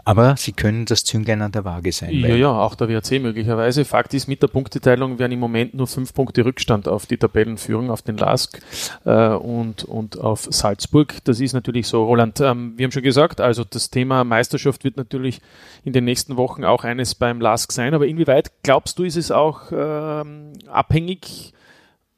Aber 0.04 0.36
sie 0.36 0.52
können 0.52 0.84
das 0.84 1.04
Zünglein 1.04 1.40
an 1.40 1.52
der 1.52 1.64
Waage 1.64 1.90
sein. 1.90 2.12
Ja, 2.12 2.34
ja, 2.34 2.50
auch 2.50 2.74
der 2.74 2.88
WRC 2.88 3.20
möglicherweise. 3.20 3.84
Fakt 3.84 4.12
ist, 4.12 4.28
mit 4.28 4.42
der 4.42 4.48
Punkteteilung 4.48 5.18
werden 5.18 5.32
im 5.32 5.40
Moment 5.40 5.74
nur 5.74 5.86
fünf 5.86 6.12
Punkte 6.12 6.44
Rückstand 6.44 6.86
auf 6.86 7.06
die 7.06 7.16
Tabellenführung, 7.16 7.90
auf 7.90 8.02
den 8.02 8.18
LASK 8.18 8.60
äh, 9.04 9.30
und, 9.30 9.84
und 9.84 10.20
auf 10.20 10.46
Salzburg. 10.50 11.14
Das 11.24 11.40
ist 11.40 11.54
natürlich 11.54 11.88
so. 11.88 12.04
Roland, 12.04 12.40
ähm, 12.40 12.74
wir 12.76 12.84
haben 12.84 12.92
schon 12.92 13.02
gesagt, 13.02 13.40
also 13.40 13.64
das 13.64 13.90
Thema 13.90 14.22
Meisterschaft 14.22 14.84
wird 14.84 14.98
natürlich 14.98 15.40
in 15.84 15.92
den 15.94 16.04
nächsten 16.04 16.36
Wochen 16.36 16.64
auch 16.64 16.84
eines 16.84 17.14
beim 17.14 17.40
LASK 17.40 17.72
sein. 17.72 17.94
Aber 17.94 18.06
inwieweit 18.06 18.52
glaubst 18.62 18.98
du, 18.98 19.04
ist 19.04 19.16
es 19.16 19.30
auch 19.30 19.72
ähm, 19.72 20.52
abhängig, 20.68 21.54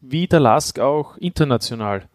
wie 0.00 0.26
der 0.26 0.40
LASK 0.40 0.78
auch 0.78 1.17
international 1.17 2.09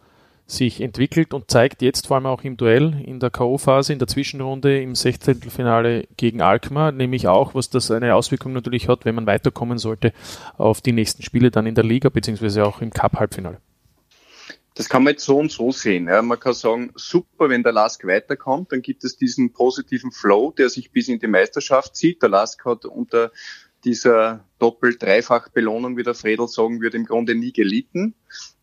sich 0.46 0.82
entwickelt 0.82 1.34
und 1.34 1.50
zeigt 1.50 1.82
jetzt 1.82 2.08
vor 2.08 2.18
allem 2.18 2.26
auch 2.26 2.44
im 2.44 2.58
Duell 2.58 3.02
in 3.06 3.20
der 3.20 3.30
K.O.-Phase, 3.30 3.94
in 3.94 4.00
der 4.00 4.08
Zwischenrunde 4.08 4.82
im 4.82 4.94
Sechzehntelfinale 4.94 6.08
gegen 6.18 6.42
Alkmaar, 6.42 6.92
nämlich 6.92 7.28
auch, 7.28 7.56
was 7.56 7.70
das 7.70 7.90
eine 7.92 8.16
Auswirkung 8.16 8.54
natürlich 8.54 8.88
hat, 8.90 9.06
wenn 9.06 9.16
man 9.16 9.26
weiterkommen 9.26 9.78
sollte 9.78 10.14
auf 10.58 10.82
die 10.82 10.92
nächsten 10.92 11.24
Spiele 11.24 11.50
dann 11.50 11.66
in 11.66 11.76
der 11.76 11.86
Liga 11.86 12.10
beziehungsweise 12.10 12.66
auch 12.66 12.82
im 12.82 12.92
Cup-Halbfinale. 12.92 13.60
Das 14.76 14.90
kann 14.90 15.04
man 15.04 15.14
jetzt 15.14 15.26
so 15.26 15.38
und 15.38 15.52
so 15.52 15.72
sehen. 15.72 16.08
Ja. 16.08 16.22
Man 16.22 16.40
kann 16.40 16.54
sagen, 16.54 16.92
super, 16.96 17.50
wenn 17.50 17.64
der 17.64 17.74
Lask 17.74 18.06
weiterkommt, 18.06 18.72
dann 18.72 18.82
gibt 18.82 19.04
es 19.04 19.16
diesen 19.16 19.54
positiven 19.54 20.12
Flow, 20.12 20.52
der 20.52 20.70
sich 20.70 20.92
bis 20.92 21.10
in 21.10 21.20
die 21.20 21.28
Meisterschaft 21.28 21.96
zieht. 21.96 22.24
Der 22.24 22.30
Lask 22.30 22.66
hat 22.66 22.86
unter 22.86 23.32
dieser 23.86 24.46
Doppel-Dreifach-Belohnung, 24.60 25.98
wie 25.98 26.04
der 26.04 26.14
Fredel 26.14 26.48
sagen 26.48 26.82
würde, 26.82 26.98
im 26.98 27.06
Grunde 27.06 27.36
nie 27.36 27.52
gelitten. 27.52 28.16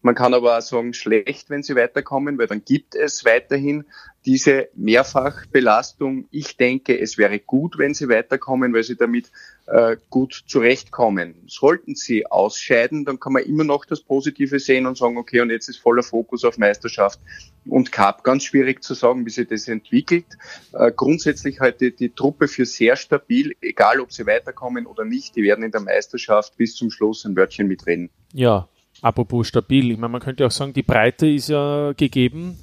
Man 0.02 0.14
kann 0.14 0.34
aber 0.34 0.56
auch 0.56 0.62
sagen, 0.62 0.94
schlecht, 0.94 1.50
wenn 1.50 1.62
sie 1.62 1.76
weiterkommen, 1.76 2.38
weil 2.38 2.46
dann 2.46 2.64
gibt 2.64 2.94
es 2.94 3.24
weiterhin 3.24 3.84
diese 4.26 4.68
Mehrfachbelastung. 4.74 6.26
Ich 6.30 6.56
denke, 6.56 6.98
es 6.98 7.16
wäre 7.16 7.38
gut, 7.38 7.78
wenn 7.78 7.94
sie 7.94 8.08
weiterkommen, 8.08 8.74
weil 8.74 8.82
sie 8.82 8.96
damit 8.96 9.30
äh, 9.66 9.96
gut 10.10 10.44
zurechtkommen. 10.46 11.34
Sollten 11.46 11.94
sie 11.94 12.26
ausscheiden, 12.26 13.04
dann 13.04 13.18
kann 13.18 13.32
man 13.32 13.44
immer 13.44 13.64
noch 13.64 13.86
das 13.86 14.02
Positive 14.02 14.58
sehen 14.58 14.86
und 14.86 14.98
sagen, 14.98 15.16
okay, 15.16 15.40
und 15.40 15.50
jetzt 15.50 15.68
ist 15.68 15.78
voller 15.78 16.02
Fokus 16.02 16.44
auf 16.44 16.58
Meisterschaft 16.58 17.18
und 17.66 17.92
Cup. 17.92 18.22
Ganz 18.22 18.44
schwierig 18.44 18.82
zu 18.82 18.94
sagen, 18.94 19.24
wie 19.24 19.30
sich 19.30 19.48
das 19.48 19.68
entwickelt. 19.68 20.26
Äh, 20.72 20.92
grundsätzlich 20.94 21.60
halte 21.60 21.90
die 21.90 22.10
Truppe 22.10 22.46
für 22.46 22.66
sehr 22.66 22.96
stabil, 22.96 23.56
egal 23.62 24.00
ob 24.00 24.12
sie 24.12 24.26
weiterkommen 24.26 24.86
oder 24.86 25.04
nicht. 25.04 25.34
Die 25.36 25.42
werden 25.42 25.64
in 25.64 25.70
der 25.70 25.80
Meisterschaft 25.80 26.56
bis 26.58 26.74
zum 26.74 26.90
Schluss 26.90 27.24
ein 27.24 27.36
Wörtchen 27.36 27.68
mitreden. 27.68 28.10
Ja, 28.34 28.68
apropos 29.00 29.48
stabil. 29.48 29.92
Ich 29.92 29.98
meine, 29.98 30.12
man 30.12 30.20
könnte 30.20 30.44
auch 30.44 30.50
sagen, 30.50 30.74
die 30.74 30.82
Breite 30.82 31.26
ist 31.26 31.48
ja 31.48 31.92
gegeben 31.96 32.58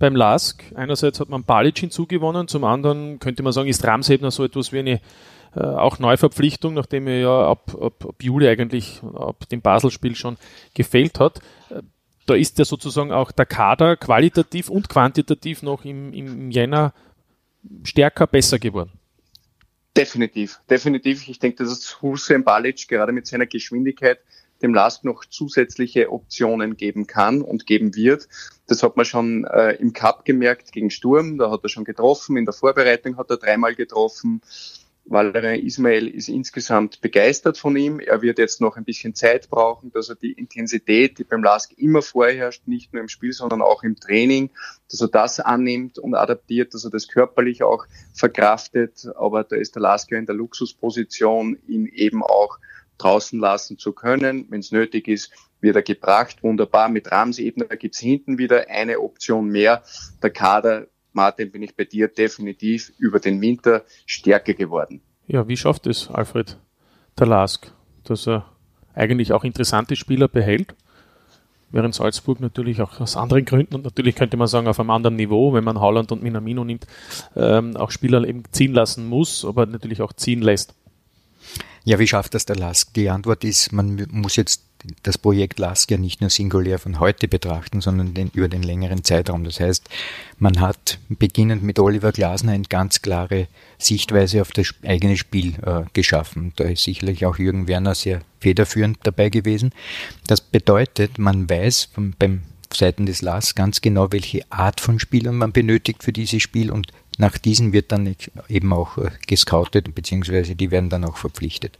beim 0.00 0.16
LASK. 0.16 0.64
Einerseits 0.74 1.20
hat 1.20 1.28
man 1.28 1.44
Balic 1.44 1.78
hinzugewonnen, 1.78 2.48
zum 2.48 2.64
anderen 2.64 3.20
könnte 3.20 3.44
man 3.44 3.52
sagen, 3.52 3.68
ist 3.68 3.84
Ramsebner 3.86 4.32
so 4.32 4.44
etwas 4.44 4.72
wie 4.72 4.80
eine 4.80 5.00
äh, 5.54 5.60
auch 5.60 6.00
Neuverpflichtung, 6.00 6.74
nachdem 6.74 7.06
er 7.06 7.20
ja 7.20 7.48
ab, 7.48 7.76
ab, 7.80 8.04
ab 8.04 8.22
Juli 8.22 8.48
eigentlich, 8.48 9.00
ab 9.14 9.48
dem 9.48 9.60
Basel-Spiel 9.60 10.16
schon 10.16 10.36
gefällt 10.74 11.20
hat. 11.20 11.38
Äh, 11.70 11.82
da 12.26 12.34
ist 12.34 12.58
ja 12.58 12.64
sozusagen 12.64 13.12
auch 13.12 13.32
der 13.32 13.46
Kader 13.46 13.96
qualitativ 13.96 14.68
und 14.68 14.88
quantitativ 14.88 15.62
noch 15.62 15.84
im, 15.84 16.12
im 16.12 16.50
Jänner 16.50 16.92
stärker, 17.82 18.26
besser 18.26 18.58
geworden. 18.58 18.92
Definitiv, 19.96 20.60
definitiv. 20.70 21.28
Ich 21.28 21.40
denke, 21.40 21.64
dass 21.64 22.00
Hussein 22.00 22.44
Balic 22.44 22.86
gerade 22.86 23.12
mit 23.12 23.26
seiner 23.26 23.46
Geschwindigkeit 23.46 24.20
dem 24.62 24.74
LASK 24.74 25.04
noch 25.04 25.24
zusätzliche 25.24 26.10
Optionen 26.10 26.76
geben 26.76 27.06
kann 27.06 27.42
und 27.42 27.66
geben 27.66 27.94
wird. 27.94 28.28
Das 28.66 28.82
hat 28.82 28.96
man 28.96 29.04
schon 29.04 29.44
äh, 29.44 29.72
im 29.72 29.92
Cup 29.92 30.24
gemerkt 30.24 30.72
gegen 30.72 30.90
Sturm, 30.90 31.38
da 31.38 31.50
hat 31.50 31.62
er 31.62 31.68
schon 31.68 31.84
getroffen, 31.84 32.36
in 32.36 32.44
der 32.44 32.54
Vorbereitung 32.54 33.16
hat 33.16 33.30
er 33.30 33.36
dreimal 33.36 33.74
getroffen. 33.74 34.40
Valerian 35.10 35.58
Ismail 35.58 36.06
ist 36.06 36.28
insgesamt 36.28 37.00
begeistert 37.00 37.58
von 37.58 37.76
ihm. 37.76 37.98
Er 37.98 38.22
wird 38.22 38.38
jetzt 38.38 38.60
noch 38.60 38.76
ein 38.76 38.84
bisschen 38.84 39.14
Zeit 39.14 39.50
brauchen, 39.50 39.90
dass 39.90 40.08
er 40.08 40.14
die 40.14 40.32
Intensität, 40.32 41.18
die 41.18 41.24
beim 41.24 41.42
LASK 41.42 41.76
immer 41.78 42.00
vorherrscht, 42.00 42.68
nicht 42.68 42.92
nur 42.92 43.02
im 43.02 43.08
Spiel, 43.08 43.32
sondern 43.32 43.60
auch 43.60 43.82
im 43.82 43.98
Training, 43.98 44.50
dass 44.88 45.00
er 45.00 45.08
das 45.08 45.40
annimmt 45.40 45.98
und 45.98 46.14
adaptiert, 46.14 46.74
dass 46.74 46.84
er 46.84 46.90
das 46.90 47.08
körperlich 47.08 47.64
auch 47.64 47.86
verkraftet. 48.14 49.08
Aber 49.16 49.42
da 49.42 49.56
ist 49.56 49.74
der 49.74 49.82
LASK 49.82 50.12
ja 50.12 50.18
in 50.18 50.26
der 50.26 50.36
Luxusposition, 50.36 51.58
ihn 51.66 51.86
eben 51.86 52.22
auch 52.22 52.60
draußen 53.02 53.38
lassen 53.38 53.78
zu 53.78 53.92
können. 53.92 54.46
Wenn 54.50 54.60
es 54.60 54.72
nötig 54.72 55.08
ist, 55.08 55.32
wird 55.60 55.76
er 55.76 55.82
gebracht. 55.82 56.42
Wunderbar. 56.42 56.88
Mit 56.88 57.10
Ramsebner 57.10 57.66
gibt 57.76 57.94
es 57.94 58.00
hinten 58.00 58.38
wieder 58.38 58.68
eine 58.68 59.00
Option 59.00 59.48
mehr. 59.48 59.82
Der 60.22 60.30
Kader 60.30 60.86
Martin, 61.12 61.50
bin 61.50 61.62
ich 61.62 61.76
bei 61.76 61.84
dir 61.84 62.08
definitiv 62.08 62.92
über 62.98 63.20
den 63.20 63.40
Winter 63.40 63.82
stärker 64.06 64.54
geworden. 64.54 65.00
Ja, 65.26 65.46
wie 65.48 65.56
schafft 65.56 65.86
es 65.86 66.08
Alfred 66.10 66.56
Talask, 67.16 67.72
dass 68.04 68.26
er 68.26 68.46
eigentlich 68.94 69.32
auch 69.32 69.44
interessante 69.44 69.96
Spieler 69.96 70.28
behält? 70.28 70.74
Während 71.72 71.94
Salzburg 71.94 72.40
natürlich 72.40 72.82
auch 72.82 72.98
aus 73.00 73.16
anderen 73.16 73.44
Gründen 73.44 73.76
und 73.76 73.84
natürlich 73.84 74.16
könnte 74.16 74.36
man 74.36 74.48
sagen 74.48 74.66
auf 74.66 74.80
einem 74.80 74.90
anderen 74.90 75.14
Niveau, 75.14 75.52
wenn 75.52 75.62
man 75.62 75.80
Holland 75.80 76.10
und 76.10 76.20
Minamino 76.20 76.64
nimmt, 76.64 76.86
ähm, 77.36 77.76
auch 77.76 77.92
Spieler 77.92 78.26
eben 78.26 78.42
ziehen 78.50 78.72
lassen 78.72 79.06
muss, 79.06 79.44
aber 79.44 79.66
natürlich 79.66 80.02
auch 80.02 80.12
ziehen 80.12 80.42
lässt. 80.42 80.74
Ja, 81.84 81.98
wie 81.98 82.06
schafft 82.06 82.34
das 82.34 82.44
der 82.44 82.56
Lask? 82.56 82.92
Die 82.94 83.08
Antwort 83.08 83.44
ist, 83.44 83.72
man 83.72 84.06
muss 84.10 84.36
jetzt 84.36 84.62
das 85.02 85.18
Projekt 85.18 85.58
LASK 85.58 85.90
ja 85.90 85.98
nicht 85.98 86.20
nur 86.20 86.30
singulär 86.30 86.78
von 86.78 87.00
heute 87.00 87.28
betrachten, 87.28 87.80
sondern 87.80 88.14
den, 88.14 88.30
über 88.32 88.48
den 88.48 88.62
längeren 88.62 89.04
Zeitraum. 89.04 89.44
Das 89.44 89.60
heißt, 89.60 89.88
man 90.38 90.60
hat 90.60 90.98
beginnend 91.08 91.62
mit 91.62 91.78
Oliver 91.78 92.12
Glasner 92.12 92.52
eine 92.52 92.64
ganz 92.64 93.02
klare 93.02 93.48
Sichtweise 93.78 94.40
auf 94.40 94.52
das 94.52 94.74
eigene 94.84 95.16
Spiel 95.16 95.54
äh, 95.64 95.82
geschaffen. 95.92 96.52
Da 96.56 96.64
ist 96.64 96.84
sicherlich 96.84 97.26
auch 97.26 97.38
Jürgen 97.38 97.68
Werner 97.68 97.94
sehr 97.94 98.22
federführend 98.40 98.98
dabei 99.02 99.28
gewesen. 99.28 99.72
Das 100.26 100.40
bedeutet, 100.40 101.18
man 101.18 101.48
weiß 101.48 101.90
vom, 101.92 102.14
beim 102.18 102.42
Seiten 102.72 103.06
des 103.06 103.20
LAS 103.20 103.54
ganz 103.54 103.80
genau, 103.80 104.12
welche 104.12 104.50
Art 104.50 104.80
von 104.80 104.98
Spielern 104.98 105.36
man 105.36 105.52
benötigt 105.52 106.04
für 106.04 106.12
dieses 106.12 106.42
Spiel 106.42 106.70
und 106.70 106.88
nach 107.20 107.36
diesen 107.36 107.72
wird 107.72 107.92
dann 107.92 108.16
eben 108.48 108.72
auch 108.72 108.96
äh, 108.96 109.10
gescoutet, 109.26 109.94
beziehungsweise 109.94 110.56
die 110.56 110.70
werden 110.70 110.88
dann 110.88 111.04
auch 111.04 111.18
verpflichtet. 111.18 111.78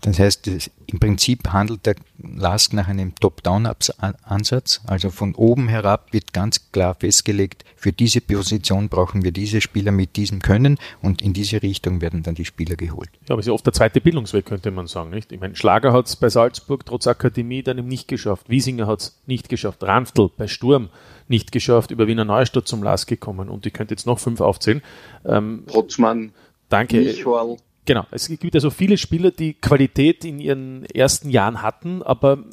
Das 0.00 0.18
heißt, 0.18 0.48
im 0.86 1.00
Prinzip 1.00 1.48
handelt 1.48 1.84
der 1.86 1.96
LASK 2.22 2.72
nach 2.72 2.86
einem 2.86 3.14
Top-Down-Ansatz, 3.16 4.80
also 4.86 5.10
von 5.10 5.34
oben 5.34 5.68
herab 5.68 6.12
wird 6.12 6.32
ganz 6.32 6.70
klar 6.70 6.94
festgelegt, 6.94 7.64
für 7.76 7.92
diese 7.92 8.20
Position 8.20 8.88
brauchen 8.88 9.22
wir 9.22 9.32
diese 9.32 9.60
Spieler 9.60 9.90
mit 9.90 10.16
diesem 10.16 10.40
Können 10.40 10.78
und 11.02 11.20
in 11.20 11.32
diese 11.32 11.62
Richtung 11.62 12.00
werden 12.00 12.22
dann 12.22 12.36
die 12.36 12.44
Spieler 12.44 12.76
geholt. 12.76 13.10
Ja, 13.28 13.34
aber 13.34 13.40
es 13.40 13.46
ist 13.46 13.48
ja 13.48 13.54
oft 13.54 13.66
der 13.66 13.72
zweite 13.72 14.00
Bildungsweg, 14.00 14.46
könnte 14.46 14.70
man 14.70 14.86
sagen. 14.86 15.10
Nicht? 15.10 15.32
Ich 15.32 15.40
meine, 15.40 15.56
Schlager 15.56 15.92
hat 15.92 16.06
es 16.06 16.16
bei 16.16 16.28
Salzburg 16.28 16.86
trotz 16.86 17.06
Akademie 17.06 17.62
dann 17.62 17.78
eben 17.78 17.88
nicht 17.88 18.08
geschafft. 18.08 18.48
Wiesinger 18.48 18.86
hat 18.86 19.00
es 19.00 19.18
nicht 19.26 19.48
geschafft. 19.48 19.82
Ranftl 19.82 20.30
bei 20.36 20.46
Sturm 20.46 20.90
nicht 21.28 21.52
geschafft, 21.52 21.90
über 21.90 22.06
Wiener 22.06 22.24
Neustadt 22.24 22.68
zum 22.68 22.82
LAS 22.82 23.06
gekommen 23.06 23.48
und 23.48 23.66
ich 23.66 23.72
könnte 23.72 23.92
jetzt 23.94 24.06
noch 24.06 24.18
fünf 24.18 24.40
aufzählen. 24.40 24.82
Ähm, 25.24 25.64
Potzmann, 25.66 26.32
danke. 26.68 27.00
Michwal. 27.00 27.56
Genau, 27.84 28.04
es 28.10 28.28
gibt 28.28 28.54
also 28.54 28.70
viele 28.70 28.98
Spieler, 28.98 29.30
die 29.30 29.54
Qualität 29.54 30.24
in 30.24 30.40
ihren 30.40 30.84
ersten 30.86 31.30
Jahren 31.30 31.62
hatten, 31.62 32.02
aber 32.02 32.44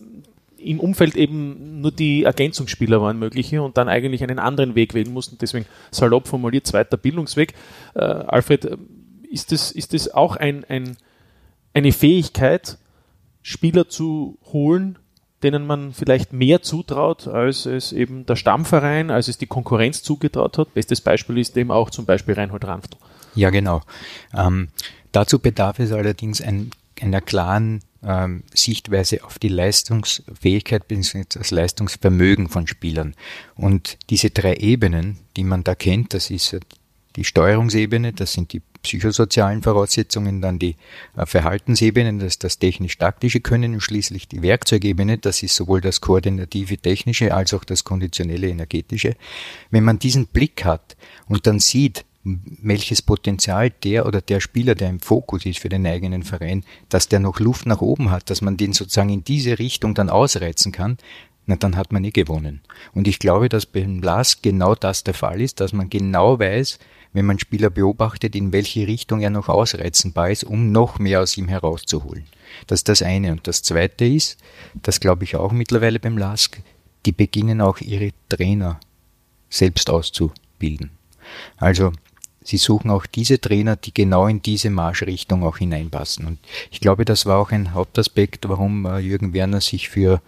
im 0.58 0.80
Umfeld 0.80 1.16
eben 1.16 1.82
nur 1.82 1.92
die 1.92 2.24
Ergänzungsspieler 2.24 3.02
waren 3.02 3.20
mögliche 3.20 3.62
und 3.62 3.78
dann 3.78 3.90
eigentlich 3.90 4.24
einen 4.24 4.40
anderen 4.40 4.76
Weg 4.76 4.94
wählen 4.94 5.12
mussten. 5.12 5.38
Deswegen 5.40 5.66
salopp 5.92 6.28
formuliert, 6.28 6.68
zweiter 6.68 6.98
Bildungsweg. 6.98 7.54
Äh, 7.96 8.00
Alfred, 8.00 8.66
äh, 8.66 8.78
ist 9.30 9.52
das, 9.52 9.72
ist 9.72 9.94
das 9.94 10.14
auch 10.14 10.36
ein, 10.36 10.64
ein, 10.66 10.96
eine 11.74 11.92
Fähigkeit, 11.92 12.78
Spieler 13.42 13.90
zu 13.90 14.38
holen, 14.46 15.00
denen 15.44 15.66
man 15.66 15.94
vielleicht 15.94 16.34
mehr 16.34 16.62
zutraut, 16.62 17.28
als 17.28 17.66
es 17.66 17.92
eben 17.92 18.26
der 18.26 18.36
Stammverein, 18.36 19.12
als 19.12 19.28
es 19.28 19.38
die 19.38 19.48
Konkurrenz 19.48 20.04
zugetraut 20.04 20.58
hat. 20.58 20.74
Bestes 20.74 21.02
Beispiel 21.02 21.38
ist 21.38 21.58
eben 21.58 21.72
auch 21.72 21.90
zum 21.90 22.06
Beispiel 22.06 22.36
Reinhold 22.36 22.66
Ranftl. 22.66 22.98
Ja, 23.36 23.50
genau. 23.50 23.82
Ähm, 24.34 24.70
dazu 25.12 25.40
bedarf 25.40 25.80
es 25.80 25.92
allerdings 25.92 26.42
ein, 26.42 26.72
einer 27.02 27.22
klaren 27.22 27.82
ähm, 28.04 28.44
Sichtweise 28.54 29.24
auf 29.24 29.40
die 29.40 29.48
Leistungsfähigkeit 29.48 30.88
bzw. 30.88 31.24
das 31.30 31.52
Leistungsvermögen 31.52 32.50
von 32.50 32.68
Spielern. 32.68 33.16
Und 33.56 33.98
diese 34.10 34.30
drei 34.30 34.56
Ebenen, 34.56 35.20
die 35.36 35.44
man 35.44 35.64
da 35.64 35.76
kennt, 35.76 36.14
das 36.14 36.30
ist 36.30 36.58
die 37.16 37.24
Steuerungsebene, 37.24 38.14
das 38.14 38.34
sind 38.34 38.54
die 38.54 38.62
psychosozialen 38.84 39.64
Voraussetzungen, 39.64 40.42
dann 40.42 40.60
die 40.60 40.76
äh, 41.18 41.26
Verhaltensebene, 41.26 42.14
das 42.20 42.34
ist 42.34 42.44
das 42.44 42.60
technisch-taktische 42.60 43.40
Können 43.40 43.74
und 43.74 43.82
schließlich 43.82 44.28
die 44.28 44.44
Werkzeugebene, 44.44 45.18
das 45.18 45.42
ist 45.42 45.56
sowohl 45.56 45.82
das 45.82 46.02
koordinative 46.02 46.78
technische 46.78 47.34
als 47.34 47.54
auch 47.54 47.64
das 47.64 47.84
konditionelle 47.84 48.50
energetische. 48.50 49.16
Wenn 49.72 49.84
man 49.84 50.00
diesen 50.00 50.28
Blick 50.28 50.66
hat 50.66 50.96
und 51.28 51.48
dann 51.48 51.60
sieht, 51.60 52.06
welches 52.24 53.02
Potenzial 53.02 53.70
der 53.70 54.06
oder 54.06 54.22
der 54.22 54.40
Spieler, 54.40 54.76
der 54.76 54.90
im 54.90 55.00
Fokus 55.00 55.46
ist 55.46 55.60
für 55.60 55.70
den 55.70 55.86
eigenen 55.86 56.24
Verein, 56.24 56.64
dass 56.90 57.10
der 57.10 57.20
noch 57.20 57.40
Luft 57.40 57.66
nach 57.66 57.82
oben 57.82 58.12
hat, 58.12 58.30
dass 58.30 58.42
man 58.42 58.56
den 58.56 58.74
sozusagen 58.74 59.10
in 59.10 59.24
diese 59.24 59.60
Richtung 59.60 59.94
dann 59.94 60.10
ausreizen 60.10 60.72
kann, 60.72 60.98
na 61.46 61.58
dann 61.58 61.76
hat 61.76 61.92
man 61.92 62.02
nie 62.02 62.14
gewonnen. 62.14 62.62
Und 62.94 63.08
ich 63.08 63.20
glaube, 63.20 63.50
dass 63.50 63.66
beim 63.66 64.02
Lask 64.02 64.42
genau 64.42 64.76
das 64.76 65.04
der 65.04 65.14
Fall 65.14 65.42
ist, 65.42 65.60
dass 65.60 65.74
man 65.74 65.90
genau 65.90 66.40
weiß, 66.40 66.80
wenn 67.14 67.26
man 67.26 67.40
Spieler 67.40 67.70
beobachtet, 67.70 68.36
in 68.36 68.52
welche 68.52 68.88
Richtung 68.88 69.22
er 69.22 69.30
noch 69.30 69.50
ausreizenbar 69.50 70.32
ist, 70.32 70.44
um 70.44 70.72
noch 70.72 71.00
mehr 71.00 71.22
aus 71.22 71.38
ihm 71.38 71.48
herauszuholen. 71.48 72.26
Das 72.68 72.80
ist 72.80 72.90
das 72.90 73.02
eine. 73.02 73.32
Und 73.32 73.48
das 73.48 73.64
zweite 73.64 74.06
ist, 74.06 74.38
das 74.82 75.00
glaube 75.00 75.24
ich 75.24 75.36
auch 75.36 75.52
mittlerweile 75.52 76.00
beim 76.00 76.18
Lask, 76.18 76.62
die 77.06 77.12
beginnen 77.12 77.62
auch 77.62 77.80
ihre 77.80 78.12
Trainer 78.30 78.80
selbst 79.50 79.90
auszubilden. 79.90 80.90
Also 81.58 81.92
sie 82.44 82.58
suchen 82.58 82.90
auch 82.90 83.06
diese 83.06 83.40
Trainer, 83.40 83.76
die 83.76 83.94
genau 83.94 84.28
in 84.28 84.42
diese 84.42 84.70
Marschrichtung 84.70 85.44
auch 85.44 85.58
hineinpassen. 85.58 86.26
Und 86.26 86.40
ich 86.72 86.80
glaube, 86.80 87.06
das 87.06 87.26
war 87.26 87.38
auch 87.38 87.52
ein 87.52 87.74
Hauptaspekt, 87.74 88.50
warum 88.50 88.86
äh, 88.86 89.00
Jürgen 89.00 89.34
Werner 89.34 89.62
sich 89.62 89.90
für 89.90 90.22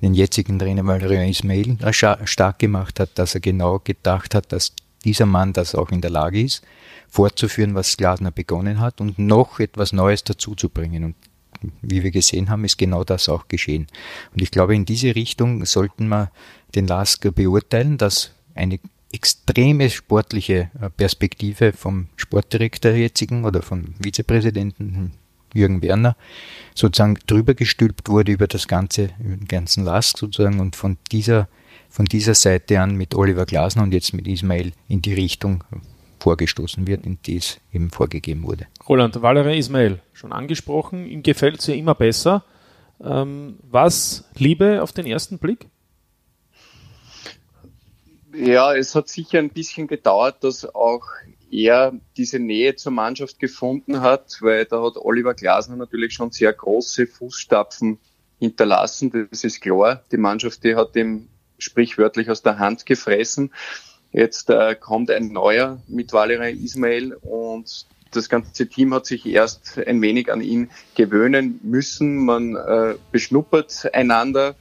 den 0.00 0.14
jetzigen 0.14 0.58
Trainer 0.58 0.86
Valerian 0.86 1.28
Ismail 1.28 1.76
äh, 1.80 1.92
stark 1.92 2.58
gemacht 2.58 3.00
hat, 3.00 3.10
dass 3.16 3.34
er 3.34 3.40
genau 3.40 3.78
gedacht 3.78 4.34
hat, 4.34 4.52
dass 4.52 4.72
dieser 5.04 5.26
Mann 5.26 5.52
das 5.52 5.74
auch 5.74 5.90
in 5.90 6.00
der 6.00 6.10
Lage 6.10 6.40
ist, 6.42 6.62
fortzuführen, 7.08 7.74
was 7.74 7.96
Glasner 7.96 8.30
begonnen 8.30 8.80
hat 8.80 9.00
und 9.00 9.18
noch 9.18 9.60
etwas 9.60 9.92
Neues 9.92 10.24
dazuzubringen. 10.24 11.04
Und 11.04 11.14
wie 11.82 12.02
wir 12.02 12.10
gesehen 12.10 12.48
haben, 12.50 12.64
ist 12.64 12.78
genau 12.78 13.04
das 13.04 13.28
auch 13.28 13.48
geschehen. 13.48 13.86
Und 14.32 14.42
ich 14.42 14.50
glaube, 14.50 14.74
in 14.74 14.84
diese 14.84 15.14
Richtung 15.14 15.64
sollten 15.64 16.08
wir 16.08 16.30
den 16.74 16.86
Lasker 16.86 17.32
beurteilen, 17.32 17.98
dass 17.98 18.32
eine 18.54 18.78
extreme 19.12 19.90
sportliche 19.90 20.70
äh, 20.80 20.88
Perspektive 20.90 21.72
vom 21.72 22.08
Sportdirektor 22.16 22.92
jetzigen 22.92 23.44
oder 23.44 23.62
vom 23.62 23.94
Vizepräsidenten 24.02 25.12
Jürgen 25.52 25.82
Werner 25.82 26.16
sozusagen 26.76 27.18
drüber 27.26 27.54
gestülpt 27.54 28.08
wurde 28.08 28.30
über 28.32 28.46
das 28.46 28.68
ganze, 28.68 29.10
über 29.18 29.36
den 29.36 29.48
ganzen 29.48 29.84
Lask 29.84 30.16
sozusagen 30.16 30.60
und 30.60 30.76
von 30.76 30.96
dieser, 31.10 31.48
von 31.90 32.06
dieser 32.06 32.34
Seite 32.34 32.80
an 32.80 32.96
mit 32.96 33.14
Oliver 33.14 33.44
Glasner 33.44 33.82
und 33.82 33.92
jetzt 33.92 34.14
mit 34.14 34.26
Ismail 34.26 34.72
in 34.88 35.02
die 35.02 35.12
Richtung 35.12 35.64
vorgestoßen 36.20 36.86
wird, 36.86 37.04
in 37.04 37.18
die 37.26 37.36
es 37.36 37.58
eben 37.72 37.90
vorgegeben 37.90 38.44
wurde. 38.44 38.66
Roland, 38.88 39.20
Valerie 39.20 39.58
Ismail, 39.58 40.00
schon 40.12 40.32
angesprochen, 40.32 41.06
ihm 41.06 41.22
gefällt 41.22 41.58
es 41.58 41.66
ja 41.66 41.74
immer 41.74 41.94
besser. 41.94 42.44
Ähm, 43.02 43.58
was 43.62 44.24
Liebe 44.36 44.82
auf 44.82 44.92
den 44.92 45.06
ersten 45.06 45.38
Blick? 45.38 45.66
Ja, 48.34 48.74
es 48.74 48.94
hat 48.94 49.08
sicher 49.08 49.38
ein 49.38 49.50
bisschen 49.50 49.88
gedauert, 49.88 50.44
dass 50.44 50.64
auch 50.74 51.04
er 51.50 51.92
diese 52.16 52.38
Nähe 52.38 52.76
zur 52.76 52.92
Mannschaft 52.92 53.40
gefunden 53.40 54.00
hat, 54.02 54.38
weil 54.40 54.66
da 54.66 54.82
hat 54.82 54.96
Oliver 54.96 55.34
Glasner 55.34 55.76
natürlich 55.76 56.14
schon 56.14 56.30
sehr 56.30 56.52
große 56.52 57.08
Fußstapfen 57.08 57.98
hinterlassen. 58.38 59.28
Das 59.30 59.42
ist 59.42 59.60
klar. 59.60 60.04
Die 60.12 60.16
Mannschaft, 60.16 60.62
die 60.62 60.76
hat 60.76 60.94
ihm 60.94 61.28
sprichwörtlich 61.60 62.30
aus 62.30 62.42
der 62.42 62.58
Hand 62.58 62.86
gefressen. 62.86 63.52
Jetzt 64.12 64.50
äh, 64.50 64.74
kommt 64.74 65.10
ein 65.10 65.32
neuer 65.32 65.80
mit 65.86 66.12
Valerian 66.12 66.58
Ismail 66.58 67.14
und 67.14 67.86
das 68.12 68.28
ganze 68.28 68.66
Team 68.66 68.92
hat 68.92 69.06
sich 69.06 69.24
erst 69.24 69.78
ein 69.78 70.02
wenig 70.02 70.32
an 70.32 70.40
ihn 70.40 70.70
gewöhnen 70.96 71.60
müssen. 71.62 72.24
Man 72.24 72.56
äh, 72.56 72.96
beschnuppert 73.12 73.88
einander 73.92 74.56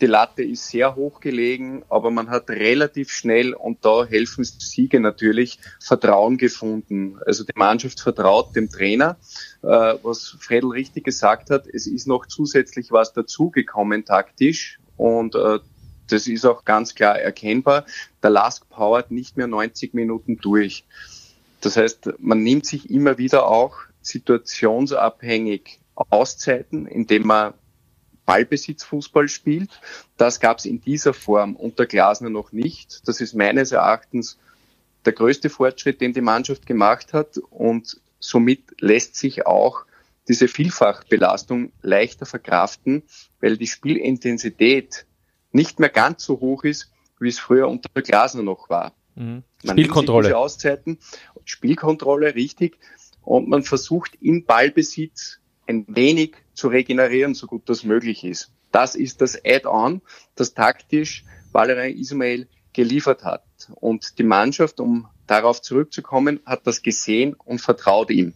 die 0.00 0.06
Latte 0.06 0.42
ist 0.42 0.68
sehr 0.68 0.96
hoch 0.96 1.20
gelegen, 1.20 1.84
aber 1.88 2.10
man 2.10 2.28
hat 2.28 2.50
relativ 2.50 3.10
schnell, 3.10 3.54
und 3.54 3.84
da 3.84 4.04
helfen 4.04 4.44
Siege 4.44 4.98
natürlich, 4.98 5.60
Vertrauen 5.80 6.36
gefunden. 6.36 7.18
Also 7.24 7.44
die 7.44 7.52
Mannschaft 7.54 8.00
vertraut 8.00 8.56
dem 8.56 8.68
Trainer, 8.68 9.16
äh, 9.62 9.94
was 10.02 10.36
Fredel 10.40 10.70
richtig 10.70 11.04
gesagt 11.04 11.50
hat. 11.50 11.66
Es 11.66 11.86
ist 11.86 12.08
noch 12.08 12.26
zusätzlich 12.26 12.90
was 12.90 13.12
dazugekommen 13.12 14.04
taktisch 14.04 14.80
und 14.96 15.36
äh, 15.36 15.60
das 16.08 16.26
ist 16.26 16.44
auch 16.44 16.64
ganz 16.64 16.94
klar 16.94 17.18
erkennbar. 17.18 17.86
Der 18.22 18.30
Lask 18.30 18.68
powert 18.68 19.10
nicht 19.10 19.36
mehr 19.36 19.46
90 19.46 19.94
Minuten 19.94 20.38
durch. 20.38 20.84
Das 21.60 21.76
heißt, 21.76 22.14
man 22.18 22.42
nimmt 22.42 22.66
sich 22.66 22.90
immer 22.90 23.18
wieder 23.18 23.46
auch 23.46 23.76
situationsabhängig 24.02 25.80
Auszeiten, 25.94 26.86
indem 26.86 27.26
man 27.26 27.54
Ballbesitzfußball 28.26 29.28
spielt. 29.28 29.80
Das 30.16 30.40
gab 30.40 30.58
es 30.58 30.64
in 30.64 30.80
dieser 30.80 31.14
Form 31.14 31.56
unter 31.56 31.86
Glasner 31.86 32.30
noch 32.30 32.52
nicht. 32.52 33.06
Das 33.08 33.20
ist 33.20 33.34
meines 33.34 33.72
Erachtens 33.72 34.38
der 35.04 35.12
größte 35.12 35.50
Fortschritt, 35.50 36.00
den 36.00 36.12
die 36.12 36.20
Mannschaft 36.20 36.66
gemacht 36.66 37.12
hat 37.12 37.38
und 37.50 38.00
somit 38.18 38.62
lässt 38.80 39.16
sich 39.16 39.46
auch 39.46 39.84
diese 40.28 40.48
Vielfachbelastung 40.48 41.72
leichter 41.82 42.24
verkraften, 42.24 43.02
weil 43.40 43.58
die 43.58 43.66
Spielintensität 43.66 45.04
nicht 45.54 45.78
mehr 45.80 45.88
ganz 45.88 46.24
so 46.24 46.40
hoch 46.40 46.64
ist, 46.64 46.90
wie 47.20 47.28
es 47.28 47.38
früher 47.38 47.68
unter 47.68 47.88
Glasner 48.02 48.42
noch 48.42 48.68
war. 48.68 48.92
Mhm. 49.14 49.44
Spielkontrolle. 49.64 50.36
Auszeiten, 50.36 50.98
Spielkontrolle, 51.44 52.34
richtig. 52.34 52.78
Und 53.22 53.48
man 53.48 53.62
versucht 53.62 54.18
im 54.20 54.44
Ballbesitz 54.44 55.38
ein 55.66 55.86
wenig 55.88 56.34
zu 56.52 56.68
regenerieren, 56.68 57.34
so 57.34 57.46
gut 57.46 57.68
das 57.68 57.84
möglich 57.84 58.24
ist. 58.24 58.52
Das 58.72 58.96
ist 58.96 59.20
das 59.20 59.40
Add-on, 59.44 60.02
das 60.34 60.52
taktisch 60.54 61.24
Valerian 61.52 61.96
Ismail 61.96 62.48
geliefert 62.72 63.24
hat. 63.24 63.44
Und 63.76 64.18
die 64.18 64.24
Mannschaft, 64.24 64.80
um 64.80 65.06
darauf 65.26 65.62
zurückzukommen, 65.62 66.40
hat 66.44 66.66
das 66.66 66.82
gesehen 66.82 67.34
und 67.34 67.60
vertraut 67.60 68.10
ihm. 68.10 68.34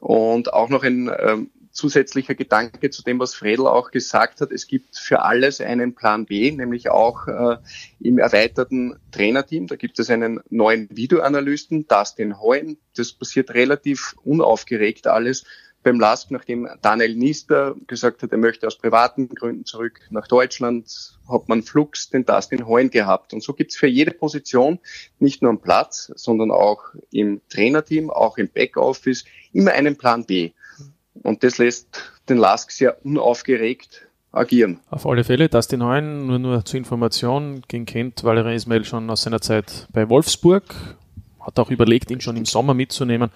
Und 0.00 0.52
auch 0.52 0.70
noch 0.70 0.82
ein 0.82 1.10
ähm, 1.18 1.50
zusätzlicher 1.76 2.34
Gedanke 2.34 2.90
zu 2.90 3.02
dem, 3.02 3.20
was 3.20 3.34
Fredel 3.34 3.66
auch 3.66 3.90
gesagt 3.90 4.40
hat. 4.40 4.50
Es 4.50 4.66
gibt 4.66 4.96
für 4.96 5.22
alles 5.22 5.60
einen 5.60 5.94
Plan 5.94 6.26
B, 6.26 6.50
nämlich 6.50 6.90
auch 6.90 7.28
äh, 7.28 7.58
im 8.00 8.18
erweiterten 8.18 8.98
Trainerteam. 9.12 9.66
Da 9.66 9.76
gibt 9.76 9.98
es 9.98 10.10
einen 10.10 10.40
neuen 10.50 10.88
Videoanalysten, 10.90 11.86
Dustin 11.86 12.40
Hoyen. 12.40 12.78
Das 12.96 13.12
passiert 13.12 13.50
relativ 13.52 14.16
unaufgeregt 14.24 15.06
alles 15.06 15.44
beim 15.86 16.00
LASK, 16.00 16.32
nachdem 16.32 16.68
Daniel 16.82 17.14
Niester 17.14 17.76
gesagt 17.86 18.24
hat, 18.24 18.32
er 18.32 18.38
möchte 18.38 18.66
aus 18.66 18.76
privaten 18.76 19.28
Gründen 19.28 19.64
zurück 19.64 20.00
nach 20.10 20.26
Deutschland, 20.26 21.16
hat 21.28 21.48
man 21.48 21.62
Flux 21.62 22.10
den 22.10 22.24
Dustin 22.24 22.66
Hoyen 22.66 22.90
gehabt. 22.90 23.32
Und 23.32 23.40
so 23.40 23.52
gibt's 23.52 23.76
für 23.76 23.86
jede 23.86 24.10
Position, 24.10 24.80
nicht 25.20 25.42
nur 25.42 25.50
am 25.50 25.60
Platz, 25.60 26.10
sondern 26.16 26.50
auch 26.50 26.82
im 27.12 27.40
Trainerteam, 27.50 28.10
auch 28.10 28.36
im 28.36 28.48
Backoffice, 28.48 29.26
immer 29.52 29.70
einen 29.70 29.96
Plan 29.96 30.24
B. 30.24 30.50
Und 31.22 31.42
das 31.42 31.58
lässt 31.58 32.10
den 32.28 32.38
LASK 32.38 32.70
sehr 32.70 33.04
unaufgeregt 33.04 34.06
agieren. 34.32 34.80
Auf 34.90 35.06
alle 35.06 35.24
Fälle, 35.24 35.48
Dustin 35.48 35.82
Hoyen, 35.82 36.26
nur, 36.26 36.38
nur 36.38 36.64
zur 36.64 36.78
Information, 36.78 37.62
den 37.72 37.86
kennt 37.86 38.22
Valerie 38.22 38.54
Ismail 38.54 38.84
schon 38.84 39.08
aus 39.10 39.22
seiner 39.22 39.40
Zeit 39.40 39.88
bei 39.92 40.08
Wolfsburg, 40.08 40.74
hat 41.40 41.58
auch 41.58 41.70
überlegt, 41.70 42.10
ihn 42.10 42.20
schon 42.20 42.36
im 42.36 42.44
Sommer 42.44 42.74
mitzunehmen, 42.74 43.30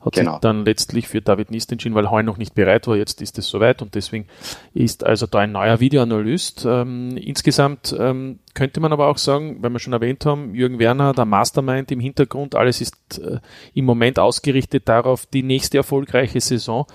hat 0.00 0.14
genau. 0.14 0.32
sich 0.32 0.40
dann 0.40 0.64
letztlich 0.64 1.08
für 1.08 1.20
David 1.20 1.50
Nist 1.50 1.70
entschieden, 1.70 1.94
weil 1.94 2.10
Heu 2.10 2.22
noch 2.22 2.38
nicht 2.38 2.54
bereit 2.54 2.86
war. 2.86 2.96
Jetzt 2.96 3.20
ist 3.20 3.38
es 3.38 3.48
soweit 3.48 3.82
und 3.82 3.94
deswegen 3.94 4.26
ist 4.72 5.04
also 5.04 5.26
da 5.26 5.40
ein 5.40 5.52
neuer 5.52 5.78
Videoanalyst. 5.78 6.64
Ähm, 6.66 7.16
insgesamt 7.16 7.94
ähm, 7.98 8.38
könnte 8.54 8.80
man 8.80 8.92
aber 8.92 9.08
auch 9.08 9.18
sagen, 9.18 9.62
weil 9.62 9.70
wir 9.70 9.78
schon 9.78 9.92
erwähnt 9.92 10.26
haben, 10.26 10.54
Jürgen 10.54 10.78
Werner, 10.78 11.12
der 11.12 11.24
Mastermind 11.24 11.90
im 11.92 12.00
Hintergrund, 12.00 12.54
alles 12.54 12.80
ist 12.80 13.18
äh, 13.18 13.38
im 13.74 13.84
Moment 13.84 14.18
ausgerichtet 14.18 14.88
darauf, 14.88 15.26
die 15.26 15.42
nächste 15.42 15.78
erfolgreiche 15.78 16.40
Saison 16.40 16.86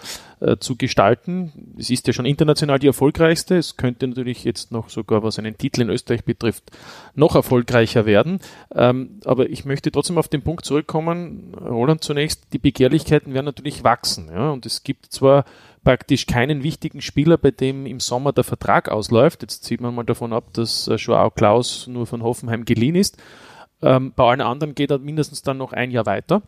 äh, 0.42 0.58
zu 0.58 0.76
gestalten. 0.76 1.76
Es 1.78 1.90
ist 1.90 2.08
ja 2.08 2.14
schon 2.14 2.26
international 2.26 2.80
die 2.80 2.88
erfolgreichste. 2.88 3.56
Es 3.56 3.78
könnte 3.78 4.08
natürlich 4.08 4.44
jetzt 4.44 4.72
noch 4.72 4.90
sogar, 4.90 5.24
was 5.24 5.40
einen 5.40 5.58
Titel 5.58 5.82
in 5.82 5.90
Österreich 5.90 6.26
betrifft, 6.26 6.72
noch 7.16 7.36
erfolgreicher 7.36 8.06
werden. 8.06 8.40
Ähm, 8.74 9.20
aber 9.24 9.50
ich 9.50 9.66
möchte 9.66 9.92
trotzdem 9.92 10.18
auf 10.18 10.28
den 10.28 10.42
Punkt 10.42 10.66
zurückkommen, 10.66 11.54
Roland 11.56 12.04
zunächst, 12.04 12.54
die 12.54 12.60
Begehrlichkeiten 12.60 13.34
werden 13.34 13.46
natürlich 13.46 13.84
wachsen. 13.84 14.30
Ja? 14.30 14.52
Und 14.52 14.66
es 14.66 14.84
gibt 14.84 15.12
zwar 15.12 15.46
praktisch 15.86 16.26
keinen 16.26 16.64
wichtigen 16.64 17.02
Spieler, 17.02 17.38
bei 17.38 17.52
dem 17.52 17.86
im 17.86 18.02
Sommer 18.02 18.34
der 18.34 18.44
Vertrag 18.44 18.90
ausläuft. 18.90 19.44
Jetzt 19.44 19.64
sieht 19.64 19.80
man 19.80 19.96
mal 19.96 20.04
davon 20.04 20.34
ab, 20.34 20.52
dass 20.52 20.90
äh, 20.90 20.96
Joao 20.96 21.32
Klaus 21.32 21.88
nur 21.88 22.06
von 22.06 22.24
Hoffenheim 22.24 22.66
geliehen 22.66 22.96
ist. 22.96 23.18
Ähm, 23.82 24.12
bei 24.14 24.26
allen 24.26 24.42
anderen 24.42 24.76
geht 24.76 24.92
er 24.92 25.00
mindestens 25.00 25.42
dann 25.44 25.58
noch 25.58 25.72
ein 25.72 25.92
Jahr 25.92 26.06
weiter. 26.06 26.42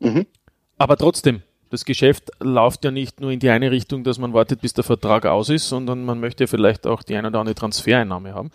Mhm. 0.00 0.26
Aber 0.78 0.96
trotzdem, 0.96 1.42
das 1.70 1.84
Geschäft 1.84 2.30
läuft 2.40 2.84
ja 2.84 2.90
nicht 2.90 3.20
nur 3.20 3.30
in 3.30 3.38
die 3.38 3.50
eine 3.50 3.70
Richtung, 3.70 4.02
dass 4.02 4.18
man 4.18 4.32
wartet, 4.32 4.62
bis 4.62 4.72
der 4.72 4.84
Vertrag 4.84 5.26
aus 5.26 5.48
ist, 5.48 5.68
sondern 5.68 6.04
man 6.04 6.18
möchte 6.18 6.46
vielleicht 6.46 6.86
auch 6.86 7.02
die 7.02 7.16
eine 7.16 7.28
oder 7.28 7.40
andere 7.40 7.54
Transfereinnahme 7.54 8.34
haben. 8.34 8.50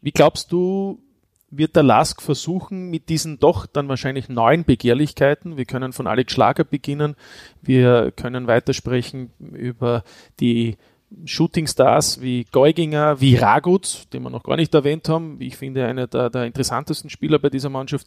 Wie 0.00 0.12
glaubst 0.12 0.52
du, 0.52 1.00
wird 1.50 1.76
der 1.76 1.82
Lask 1.82 2.20
versuchen, 2.20 2.90
mit 2.90 3.08
diesen 3.08 3.38
doch 3.38 3.66
dann 3.66 3.88
wahrscheinlich 3.88 4.28
neuen 4.28 4.64
Begehrlichkeiten, 4.64 5.56
wir 5.56 5.64
können 5.64 5.92
von 5.92 6.06
Alex 6.06 6.32
Schlager 6.32 6.64
beginnen, 6.64 7.14
wir 7.62 8.12
können 8.12 8.46
weitersprechen 8.46 9.30
über 9.38 10.02
die 10.40 10.76
Shootingstars 11.24 12.20
wie 12.20 12.44
Geuginger, 12.50 13.20
wie 13.20 13.36
Ragut, 13.36 14.12
den 14.12 14.24
wir 14.24 14.30
noch 14.30 14.42
gar 14.42 14.56
nicht 14.56 14.74
erwähnt 14.74 15.08
haben, 15.08 15.36
ich 15.40 15.56
finde, 15.56 15.86
einer 15.86 16.06
der, 16.08 16.30
der 16.30 16.44
interessantesten 16.44 17.10
Spieler 17.10 17.38
bei 17.38 17.48
dieser 17.48 17.70
Mannschaft, 17.70 18.06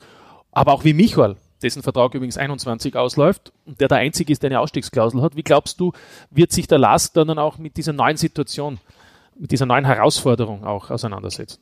aber 0.52 0.74
auch 0.74 0.84
wie 0.84 0.94
Michael, 0.94 1.38
dessen 1.62 1.82
Vertrag 1.82 2.14
übrigens 2.14 2.38
21 2.38 2.96
ausläuft 2.96 3.54
und 3.66 3.80
der 3.80 3.88
der 3.88 4.00
einzige 4.00 4.34
ist, 4.34 4.44
der 4.44 4.50
eine 4.50 4.60
Ausstiegsklausel 4.60 5.22
hat. 5.22 5.36
Wie 5.36 5.44
glaubst 5.44 5.80
du, 5.80 5.94
wird 6.30 6.52
sich 6.52 6.68
der 6.68 6.78
Lask 6.78 7.14
dann 7.14 7.38
auch 7.38 7.58
mit 7.58 7.78
dieser 7.78 7.94
neuen 7.94 8.18
Situation 8.18 8.80
mit 9.40 9.52
dieser 9.52 9.66
neuen 9.66 9.86
Herausforderung 9.86 10.66
auch 10.66 10.90
auseinandersetzen? 10.90 11.62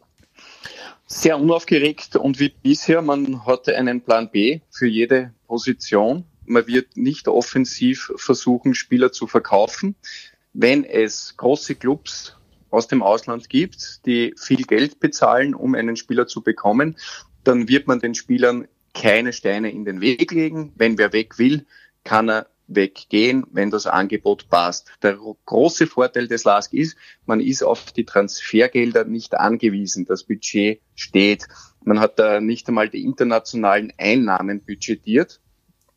Sehr 1.05 1.39
unaufgeregt 1.39 2.15
und 2.15 2.39
wie 2.39 2.49
bisher, 2.49 3.01
man 3.01 3.45
hatte 3.45 3.75
einen 3.77 4.01
Plan 4.01 4.29
B 4.29 4.59
für 4.69 4.87
jede 4.87 5.33
Position. 5.47 6.25
Man 6.45 6.67
wird 6.67 6.97
nicht 6.97 7.27
offensiv 7.27 8.11
versuchen, 8.17 8.75
Spieler 8.75 9.11
zu 9.11 9.27
verkaufen. 9.27 9.95
Wenn 10.53 10.83
es 10.83 11.35
große 11.37 11.75
Clubs 11.75 12.35
aus 12.69 12.87
dem 12.87 13.01
Ausland 13.01 13.49
gibt, 13.49 14.05
die 14.05 14.33
viel 14.37 14.63
Geld 14.63 14.99
bezahlen, 14.99 15.55
um 15.55 15.75
einen 15.75 15.95
Spieler 15.95 16.27
zu 16.27 16.41
bekommen, 16.41 16.97
dann 17.43 17.69
wird 17.69 17.87
man 17.87 17.99
den 17.99 18.15
Spielern 18.15 18.67
keine 18.93 19.31
Steine 19.31 19.71
in 19.71 19.85
den 19.85 20.01
Weg 20.01 20.31
legen. 20.31 20.73
Wenn 20.75 20.97
wer 20.97 21.13
weg 21.13 21.37
will, 21.37 21.65
kann 22.03 22.29
er 22.29 22.47
weggehen, 22.67 23.45
wenn 23.51 23.71
das 23.71 23.87
Angebot 23.87 24.49
passt. 24.49 24.89
Der 25.01 25.17
große 25.45 25.87
Vorteil 25.87 26.27
des 26.27 26.43
LASK 26.43 26.73
ist, 26.73 26.97
man 27.25 27.39
ist 27.39 27.63
auf 27.63 27.91
die 27.91 28.05
Transfergelder 28.05 29.05
nicht 29.05 29.35
angewiesen. 29.35 30.05
Das 30.05 30.23
Budget 30.23 30.81
steht. 30.95 31.47
Man 31.83 31.99
hat 31.99 32.19
da 32.19 32.41
nicht 32.41 32.67
einmal 32.67 32.89
die 32.89 33.03
internationalen 33.03 33.93
Einnahmen 33.97 34.61
budgetiert. 34.61 35.39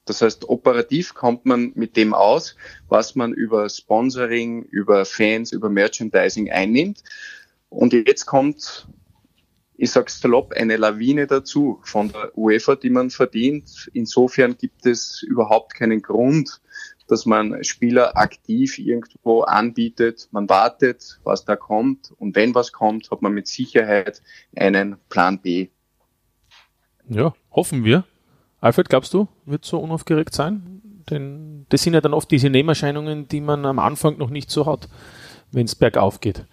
Das 0.04 0.22
heißt, 0.22 0.48
operativ 0.48 1.14
kommt 1.14 1.46
man 1.46 1.72
mit 1.74 1.96
dem 1.96 2.14
aus, 2.14 2.56
was 2.88 3.14
man 3.14 3.32
über 3.32 3.68
Sponsoring, 3.68 4.62
über 4.64 5.04
Fans, 5.04 5.52
über 5.52 5.68
Merchandising 5.68 6.50
einnimmt. 6.50 7.02
Und 7.68 7.92
jetzt 7.92 8.26
kommt 8.26 8.88
ich 9.80 9.92
sag's 9.92 10.20
salopp, 10.20 10.52
eine 10.52 10.76
Lawine 10.76 11.26
dazu 11.26 11.80
von 11.84 12.12
der 12.12 12.36
UEFA, 12.36 12.76
die 12.76 12.90
man 12.90 13.08
verdient. 13.08 13.88
Insofern 13.94 14.58
gibt 14.58 14.84
es 14.84 15.22
überhaupt 15.22 15.72
keinen 15.72 16.02
Grund, 16.02 16.60
dass 17.08 17.24
man 17.24 17.64
Spieler 17.64 18.14
aktiv 18.14 18.78
irgendwo 18.78 19.40
anbietet. 19.40 20.28
Man 20.32 20.50
wartet, 20.50 21.18
was 21.24 21.46
da 21.46 21.56
kommt. 21.56 22.12
Und 22.18 22.36
wenn 22.36 22.54
was 22.54 22.72
kommt, 22.72 23.10
hat 23.10 23.22
man 23.22 23.32
mit 23.32 23.48
Sicherheit 23.48 24.20
einen 24.54 24.96
Plan 25.08 25.40
B. 25.40 25.68
Ja, 27.08 27.32
hoffen 27.50 27.82
wir. 27.82 28.04
Alfred, 28.60 28.90
glaubst 28.90 29.14
du, 29.14 29.28
wird 29.46 29.64
so 29.64 29.78
unaufgeregt 29.78 30.34
sein? 30.34 30.82
Denn 31.08 31.64
das 31.70 31.82
sind 31.82 31.94
ja 31.94 32.02
dann 32.02 32.12
oft 32.12 32.30
diese 32.30 32.50
Nebenerscheinungen, 32.50 33.28
die 33.28 33.40
man 33.40 33.64
am 33.64 33.78
Anfang 33.78 34.18
noch 34.18 34.28
nicht 34.28 34.50
so 34.50 34.66
hat, 34.66 34.90
wenn 35.52 35.64
es 35.64 35.74
bergauf 35.74 36.20
geht 36.20 36.44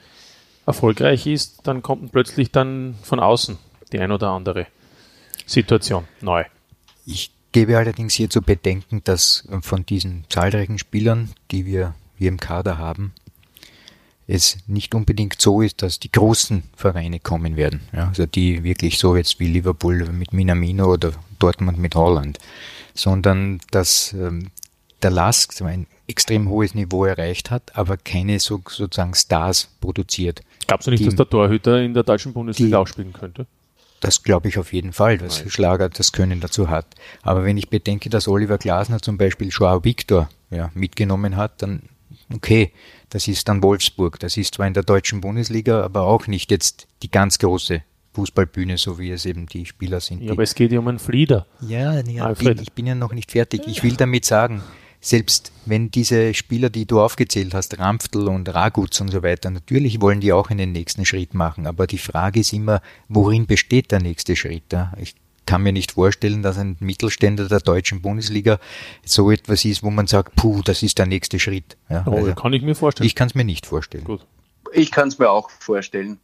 erfolgreich 0.67 1.25
ist, 1.25 1.61
dann 1.63 1.81
kommt 1.81 2.11
plötzlich 2.11 2.51
dann 2.51 2.95
von 3.01 3.19
außen 3.19 3.57
die 3.91 3.99
ein 3.99 4.11
oder 4.11 4.29
andere 4.29 4.67
Situation 5.45 6.05
neu. 6.21 6.43
Ich 7.05 7.31
gebe 7.53 7.77
allerdings 7.77 8.13
hier 8.13 8.29
zu 8.29 8.41
bedenken, 8.41 9.01
dass 9.03 9.47
von 9.61 9.85
diesen 9.85 10.25
zahlreichen 10.29 10.77
Spielern, 10.77 11.31
die 11.51 11.65
wir 11.65 11.95
hier 12.17 12.27
im 12.27 12.39
Kader 12.39 12.77
haben, 12.77 13.13
es 14.27 14.57
nicht 14.67 14.93
unbedingt 14.93 15.39
so 15.39 15.61
ist, 15.61 15.81
dass 15.81 15.99
die 15.99 16.11
großen 16.11 16.63
Vereine 16.75 17.21
kommen 17.21 17.55
werden. 17.55 17.81
Ja, 17.93 18.09
also 18.09 18.25
die 18.25 18.63
wirklich 18.63 18.99
so 18.99 19.15
jetzt 19.15 19.39
wie 19.39 19.47
Liverpool 19.47 20.11
mit 20.11 20.33
Minamino 20.33 20.91
oder 20.91 21.13
Dortmund 21.39 21.77
mit 21.77 21.95
Holland, 21.95 22.37
sondern 22.93 23.61
dass 23.71 24.11
ähm, 24.13 24.49
der 25.01 25.11
Lask 25.11 25.59
ein 25.61 25.87
extrem 26.07 26.49
hohes 26.49 26.73
Niveau 26.73 27.05
erreicht 27.05 27.51
hat, 27.51 27.75
aber 27.75 27.97
keine 27.97 28.39
so, 28.39 28.61
sozusagen 28.67 29.13
Stars 29.13 29.69
produziert. 29.81 30.41
Glaubst 30.65 30.87
du 30.87 30.91
nicht, 30.91 31.01
die, 31.01 31.05
dass 31.05 31.15
der 31.15 31.29
Torhüter 31.29 31.81
in 31.81 31.93
der 31.93 32.03
deutschen 32.03 32.33
Bundesliga 32.33 32.69
die, 32.69 32.75
auch 32.75 32.87
spielen 32.87 33.13
könnte? 33.13 33.45
Das 33.99 34.23
glaube 34.23 34.47
ich 34.47 34.57
auf 34.57 34.73
jeden 34.73 34.93
Fall, 34.93 35.17
dass 35.17 35.39
Nein. 35.39 35.49
Schlager 35.49 35.89
das 35.89 36.11
Können 36.11 36.39
dazu 36.39 36.69
hat. 36.69 36.85
Aber 37.23 37.43
wenn 37.43 37.57
ich 37.57 37.69
bedenke, 37.69 38.09
dass 38.09 38.27
Oliver 38.27 38.57
Glasner 38.57 39.01
zum 39.01 39.17
Beispiel 39.17 39.49
Joao 39.49 39.83
Victor 39.83 40.29
ja, 40.49 40.71
mitgenommen 40.73 41.35
hat, 41.35 41.61
dann 41.61 41.83
okay, 42.33 42.71
das 43.09 43.27
ist 43.27 43.47
dann 43.47 43.63
Wolfsburg. 43.63 44.19
Das 44.19 44.37
ist 44.37 44.55
zwar 44.55 44.67
in 44.67 44.73
der 44.73 44.83
deutschen 44.83 45.21
Bundesliga, 45.21 45.83
aber 45.83 46.03
auch 46.03 46.27
nicht 46.27 46.51
jetzt 46.51 46.87
die 47.03 47.11
ganz 47.11 47.39
große 47.39 47.81
Fußballbühne, 48.13 48.77
so 48.77 48.97
wie 48.97 49.11
es 49.11 49.25
eben 49.25 49.45
die 49.45 49.65
Spieler 49.65 49.99
sind. 49.99 50.23
Ja, 50.23 50.31
aber 50.31 50.43
es 50.43 50.55
geht 50.55 50.71
ja 50.71 50.79
um 50.79 50.87
einen 50.87 50.99
Flieder. 50.99 51.45
Ja, 51.61 51.99
ja 52.01 52.31
ich 52.31 52.73
bin 52.73 52.87
ja 52.87 52.95
noch 52.95 53.13
nicht 53.13 53.31
fertig. 53.31 53.61
Ich 53.67 53.83
will 53.83 53.95
damit 53.95 54.25
sagen, 54.25 54.63
selbst 55.07 55.53
wenn 55.65 55.89
diese 55.89 56.33
Spieler, 56.33 56.69
die 56.69 56.85
du 56.85 56.99
aufgezählt 56.99 57.53
hast, 57.53 57.79
Ramftl 57.79 58.27
und 58.27 58.53
Raguz 58.53 58.99
und 58.99 59.09
so 59.09 59.23
weiter, 59.23 59.49
natürlich 59.49 60.01
wollen 60.01 60.19
die 60.19 60.33
auch 60.33 60.49
einen 60.49 60.73
nächsten 60.73 61.05
Schritt 61.05 61.33
machen, 61.33 61.65
aber 61.65 61.87
die 61.87 61.97
Frage 61.97 62.41
ist 62.41 62.51
immer, 62.51 62.81
worin 63.07 63.47
besteht 63.47 63.91
der 63.91 64.01
nächste 64.01 64.35
Schritt? 64.35 64.75
Ich 64.99 65.15
kann 65.45 65.63
mir 65.63 65.71
nicht 65.71 65.93
vorstellen, 65.93 66.43
dass 66.43 66.57
ein 66.57 66.75
Mittelständler 66.81 67.47
der 67.47 67.61
deutschen 67.61 68.01
Bundesliga 68.01 68.59
so 69.05 69.31
etwas 69.31 69.63
ist, 69.63 69.81
wo 69.81 69.91
man 69.91 70.07
sagt, 70.07 70.35
puh, 70.35 70.61
das 70.61 70.83
ist 70.83 70.97
der 70.97 71.05
nächste 71.05 71.39
Schritt. 71.39 71.77
Ja, 71.89 72.03
oh, 72.05 72.11
also 72.11 72.35
kann 72.35 72.51
ich 72.51 72.61
mir 72.61 72.75
vorstellen. 72.75 73.07
Ich 73.07 73.15
kann 73.15 73.29
es 73.29 73.35
mir 73.35 73.45
nicht 73.45 73.65
vorstellen. 73.65 74.03
Gut. 74.03 74.25
Ich 74.73 74.91
kann 74.91 75.07
es 75.07 75.17
mir 75.17 75.29
auch 75.29 75.49
vorstellen. 75.49 76.19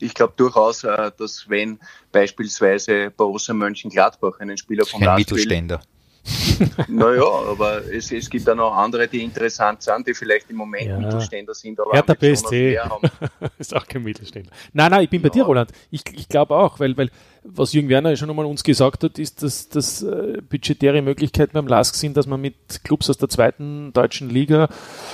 Ich 0.00 0.12
glaube 0.12 0.34
durchaus, 0.36 0.84
äh, 0.84 1.10
dass 1.16 1.48
wenn 1.48 1.80
beispielsweise 2.12 3.10
Borussia 3.10 3.54
Mönchengladbach 3.54 4.38
einen 4.40 4.58
Spieler 4.58 4.84
von 4.84 5.02
Ein 5.02 5.16
Mittelständler. 5.16 5.80
Naja, 6.88 7.24
aber 7.24 7.82
es, 7.92 8.10
es 8.12 8.28
gibt 8.28 8.46
dann 8.46 8.60
auch 8.60 8.76
andere, 8.76 9.08
die 9.08 9.22
interessant 9.22 9.82
sind, 9.82 10.06
die 10.06 10.14
vielleicht 10.14 10.50
im 10.50 10.56
Moment 10.56 10.86
ja. 10.86 10.98
Mittelständler 10.98 11.54
sind, 11.54 11.78
aber 11.80 11.92
Hertha 11.92 12.14
BSC 12.14 12.78
ist 13.58 13.74
auch 13.74 13.86
kein 13.86 14.02
Mittelständler. 14.02 14.52
Nein, 14.72 14.90
nein, 14.90 15.04
ich 15.04 15.10
bin 15.10 15.22
bei 15.22 15.28
dir, 15.28 15.44
Roland. 15.44 15.70
Ich, 15.90 16.02
ich 16.12 16.28
glaube 16.28 16.54
auch, 16.56 16.80
weil, 16.80 16.96
weil 16.96 17.10
was 17.44 17.72
Jürgen 17.72 17.88
Werner 17.88 18.16
schon 18.16 18.30
einmal 18.30 18.46
uns 18.46 18.62
gesagt 18.62 19.04
hat, 19.04 19.18
ist, 19.18 19.42
dass, 19.42 19.68
dass 19.68 20.02
äh, 20.02 20.40
budgetäre 20.48 21.02
Möglichkeiten 21.02 21.52
beim 21.52 21.66
LASK 21.66 21.94
sind, 21.94 22.16
dass 22.16 22.26
man 22.26 22.40
mit 22.40 22.84
Clubs 22.84 23.08
aus 23.08 23.18
der 23.18 23.28
zweiten 23.28 23.92
deutschen 23.92 24.28
Liga 24.28 24.68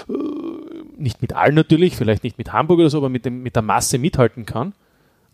äh, 0.09 0.13
nicht 0.97 1.23
mit 1.23 1.35
allen 1.35 1.55
natürlich, 1.55 1.97
vielleicht 1.97 2.25
nicht 2.25 2.39
mit 2.39 2.53
Hamburg 2.53 2.81
oder 2.81 2.91
so, 2.91 2.99
aber 2.99 3.09
mit, 3.09 3.25
dem, 3.25 3.43
mit 3.43 3.57
der 3.57 3.63
Masse 3.63 3.99
mithalten 3.99 4.47
kann. 4.47 4.75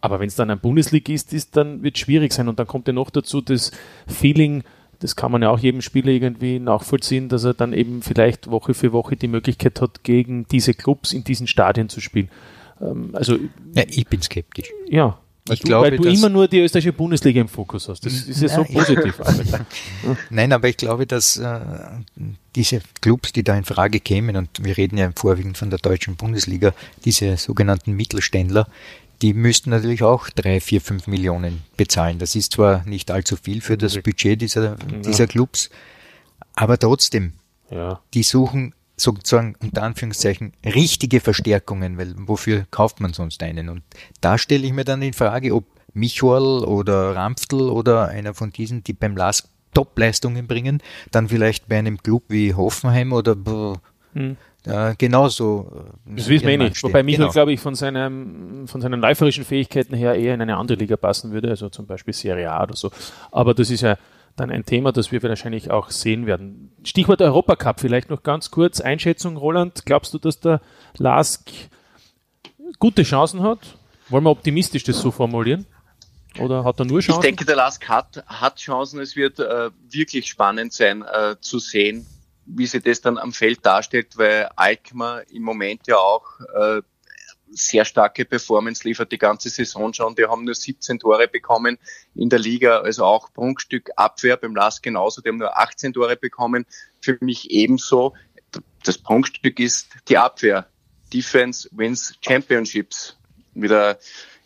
Aber 0.00 0.20
wenn 0.20 0.28
es 0.28 0.36
dann 0.36 0.50
ein 0.50 0.60
Bundesligist 0.60 1.32
ist, 1.32 1.56
dann 1.56 1.82
wird 1.82 1.96
es 1.96 2.00
schwierig 2.00 2.32
sein. 2.32 2.48
Und 2.48 2.58
dann 2.58 2.66
kommt 2.66 2.86
ja 2.86 2.92
noch 2.92 3.10
dazu 3.10 3.40
das 3.40 3.70
Feeling, 4.06 4.64
das 5.00 5.16
kann 5.16 5.32
man 5.32 5.42
ja 5.42 5.50
auch 5.50 5.58
jedem 5.58 5.82
Spieler 5.82 6.08
irgendwie 6.08 6.58
nachvollziehen, 6.58 7.28
dass 7.28 7.44
er 7.44 7.54
dann 7.54 7.72
eben 7.72 8.02
vielleicht 8.02 8.50
Woche 8.50 8.74
für 8.74 8.92
Woche 8.92 9.16
die 9.16 9.28
Möglichkeit 9.28 9.80
hat, 9.80 10.04
gegen 10.04 10.46
diese 10.48 10.74
Clubs 10.74 11.12
in 11.12 11.24
diesen 11.24 11.46
Stadien 11.46 11.88
zu 11.88 12.00
spielen. 12.00 12.28
Ähm, 12.80 13.10
also, 13.14 13.36
ja, 13.74 13.84
ich 13.88 14.06
bin 14.06 14.20
skeptisch. 14.22 14.70
Ja, 14.88 15.18
weil 15.46 15.54
ich 15.54 15.60
du, 15.60 15.68
glaube, 15.68 15.90
weil 15.90 15.96
du 15.96 16.08
immer 16.08 16.28
nur 16.28 16.48
die 16.48 16.60
österreichische 16.60 16.92
Bundesliga 16.92 17.40
im 17.40 17.48
Fokus 17.48 17.88
hast. 17.88 18.04
Das 18.04 18.12
ist 18.12 18.42
ja 18.42 18.48
so 18.48 18.62
positiv. 18.64 19.18
Nein, 20.30 20.52
aber 20.52 20.68
ich 20.68 20.76
glaube, 20.76 21.06
dass 21.06 21.38
äh, 21.38 21.60
diese 22.54 22.82
Clubs, 23.00 23.32
die 23.32 23.42
da 23.42 23.56
in 23.56 23.64
Frage 23.64 24.00
kämen, 24.00 24.36
und 24.36 24.50
wir 24.62 24.76
reden 24.76 24.98
ja 24.98 25.10
vorwiegend 25.16 25.56
von 25.56 25.70
der 25.70 25.78
deutschen 25.78 26.16
Bundesliga, 26.16 26.74
diese 27.04 27.38
sogenannten 27.38 27.92
Mittelständler, 27.92 28.68
die 29.22 29.34
müssten 29.34 29.70
natürlich 29.70 30.02
auch 30.02 30.30
drei, 30.30 30.60
vier, 30.60 30.80
fünf 30.80 31.06
Millionen 31.06 31.62
bezahlen. 31.76 32.18
Das 32.18 32.34
ist 32.34 32.52
zwar 32.52 32.84
nicht 32.86 33.10
allzu 33.10 33.36
viel 33.36 33.60
für 33.60 33.76
das 33.76 33.98
Budget 33.98 34.40
dieser, 34.40 34.76
dieser 34.76 35.26
Clubs, 35.26 35.70
aber 36.54 36.78
trotzdem, 36.78 37.34
ja. 37.70 38.00
die 38.14 38.22
suchen 38.22 38.74
sozusagen 38.96 39.56
unter 39.60 39.82
Anführungszeichen 39.82 40.52
richtige 40.64 41.20
Verstärkungen, 41.20 41.98
weil 41.98 42.14
wofür 42.18 42.66
kauft 42.70 43.00
man 43.00 43.12
sonst 43.12 43.42
einen? 43.42 43.68
Und 43.68 43.82
da 44.20 44.38
stelle 44.38 44.66
ich 44.66 44.72
mir 44.72 44.84
dann 44.84 45.02
in 45.02 45.12
Frage, 45.12 45.54
ob 45.54 45.64
Michol 45.92 46.64
oder 46.64 47.16
Ramftl 47.16 47.62
oder 47.62 48.08
einer 48.08 48.34
von 48.34 48.52
diesen, 48.52 48.84
die 48.84 48.92
beim 48.92 49.16
LASK 49.16 49.48
Top-Leistungen 49.72 50.46
bringen, 50.46 50.82
dann 51.10 51.28
vielleicht 51.28 51.68
bei 51.68 51.78
einem 51.78 51.98
Club 51.98 52.24
wie 52.28 52.54
Hoffenheim 52.54 53.12
oder 53.12 53.36
hm 54.14 54.36
äh, 54.64 54.94
genauso. 54.98 55.84
Das 56.04 56.28
wissen 56.28 56.46
wir 56.46 56.54
eh 56.54 56.56
nicht. 56.56 56.82
Wobei 56.82 57.02
Michael, 57.02 57.24
genau. 57.24 57.32
glaube 57.32 57.52
ich, 57.52 57.60
von, 57.60 57.74
seinem, 57.74 58.66
von 58.66 58.80
seinen 58.80 59.00
läuferischen 59.00 59.44
Fähigkeiten 59.44 59.94
her 59.94 60.14
eher 60.14 60.34
in 60.34 60.42
eine 60.42 60.56
andere 60.56 60.78
Liga 60.78 60.96
passen 60.96 61.32
würde, 61.32 61.48
also 61.48 61.68
zum 61.68 61.86
Beispiel 61.86 62.12
Serie 62.12 62.50
A 62.50 62.62
oder 62.62 62.76
so. 62.76 62.90
Aber 63.32 63.54
das 63.54 63.70
ist 63.70 63.80
ja 63.80 63.96
dann 64.36 64.50
ein 64.50 64.64
Thema, 64.64 64.92
das 64.92 65.12
wir 65.12 65.22
wahrscheinlich 65.22 65.70
auch 65.70 65.90
sehen 65.90 66.26
werden. 66.26 66.72
Stichwort 66.84 67.20
Europacup, 67.22 67.80
vielleicht 67.80 68.10
noch 68.10 68.22
ganz 68.22 68.50
kurz. 68.50 68.80
Einschätzung, 68.80 69.36
Roland, 69.36 69.84
glaubst 69.86 70.14
du, 70.14 70.18
dass 70.18 70.40
der 70.40 70.60
Lask 70.98 71.50
gute 72.78 73.02
Chancen 73.02 73.42
hat? 73.42 73.58
Wollen 74.08 74.24
wir 74.24 74.30
optimistisch 74.30 74.84
das 74.84 75.00
so 75.00 75.10
formulieren? 75.10 75.66
Oder 76.38 76.64
hat 76.64 76.78
er 76.78 76.84
nur 76.84 77.00
Chancen? 77.00 77.20
Ich 77.20 77.26
denke, 77.26 77.44
der 77.44 77.56
Lask 77.56 77.88
hat, 77.88 78.24
hat 78.26 78.56
Chancen. 78.56 79.00
Es 79.00 79.16
wird 79.16 79.40
äh, 79.40 79.70
wirklich 79.88 80.28
spannend 80.28 80.72
sein 80.72 81.02
äh, 81.02 81.36
zu 81.40 81.58
sehen, 81.58 82.06
wie 82.46 82.66
sich 82.66 82.82
das 82.82 83.00
dann 83.00 83.18
am 83.18 83.32
Feld 83.32 83.64
darstellt, 83.64 84.16
weil 84.16 84.48
Alkmaar 84.56 85.22
im 85.30 85.42
Moment 85.42 85.86
ja 85.86 85.96
auch 85.96 86.40
äh, 86.54 86.82
sehr 87.50 87.84
starke 87.84 88.24
Performance 88.24 88.86
liefert 88.86 89.12
die 89.12 89.18
ganze 89.18 89.50
Saison 89.50 89.92
schon. 89.92 90.14
Die 90.14 90.24
haben 90.24 90.44
nur 90.44 90.54
17 90.54 90.98
Tore 91.00 91.28
bekommen 91.28 91.78
in 92.14 92.28
der 92.28 92.38
Liga, 92.38 92.78
also 92.80 93.04
auch 93.04 93.32
Prunkstück 93.32 93.90
Abwehr 93.96 94.36
beim 94.36 94.54
Last 94.54 94.82
genauso. 94.82 95.20
Die 95.20 95.28
haben 95.28 95.38
nur 95.38 95.58
18 95.58 95.92
Tore 95.92 96.16
bekommen. 96.16 96.66
Für 97.00 97.18
mich 97.20 97.50
ebenso. 97.50 98.14
Das 98.84 98.98
Prunkstück 98.98 99.58
ist 99.58 99.88
die 100.08 100.18
Abwehr. 100.18 100.68
Defense 101.12 101.68
wins 101.72 102.14
Championships. 102.20 103.16
Wieder 103.54 103.98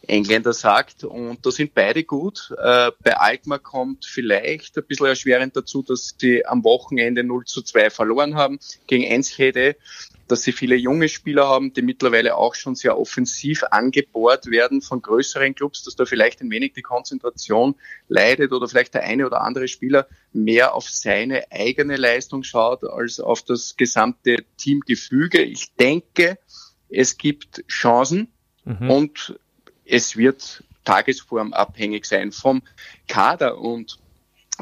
Engländer 0.09 0.53
sagt. 0.53 1.05
Und 1.05 1.45
da 1.45 1.51
sind 1.51 1.75
beide 1.75 2.05
gut. 2.05 2.53
Äh, 2.59 2.91
bei 3.03 3.17
Alkmaar 3.17 3.59
kommt 3.59 4.05
vielleicht 4.05 4.77
ein 4.77 4.85
bisschen 4.85 5.07
erschwerend 5.07 5.57
dazu, 5.57 5.83
dass 5.83 6.15
sie 6.19 6.47
am 6.47 6.65
Wochenende 6.65 7.25
0 7.25 7.45
zu 7.45 7.63
2 7.63 7.91
verloren 7.91 8.35
haben 8.37 8.59
gegen 8.87 9.05
Enschede. 9.05 9.77
dass 10.27 10.43
sie 10.43 10.53
viele 10.53 10.75
junge 10.75 11.11
Spieler 11.11 11.49
haben, 11.49 11.75
die 11.75 11.83
mittlerweile 11.83 12.37
auch 12.37 12.55
schon 12.55 12.75
sehr 12.75 12.99
offensiv 12.99 13.63
angebohrt 13.65 14.47
werden 14.47 14.81
von 14.81 15.03
größeren 15.03 15.55
Clubs, 15.55 15.85
dass 15.85 15.97
da 15.97 16.07
vielleicht 16.07 16.41
ein 16.41 16.51
wenig 16.51 16.73
die 16.73 16.83
Konzentration 16.83 17.75
leidet 18.09 18.53
oder 18.53 18.67
vielleicht 18.67 18.95
der 18.95 19.03
eine 19.03 19.27
oder 19.27 19.43
andere 19.43 19.69
Spieler 19.69 20.07
mehr 20.33 20.75
auf 20.75 20.89
seine 20.89 21.45
eigene 21.53 21.97
Leistung 21.97 22.43
schaut 22.43 22.85
als 22.85 23.21
auf 23.21 23.43
das 23.43 23.77
gesamte 23.77 24.45
Teamgefüge. 24.57 25.43
Ich 25.43 25.75
denke, 25.75 26.39
es 26.89 27.19
gibt 27.19 27.65
Chancen 27.69 28.29
mhm. 28.65 28.91
und 28.91 29.39
es 29.85 30.17
wird 30.17 30.65
tagesformabhängig 30.85 32.05
sein 32.05 32.33
vom 32.33 32.63
Kader 33.09 33.59
und 33.59 33.99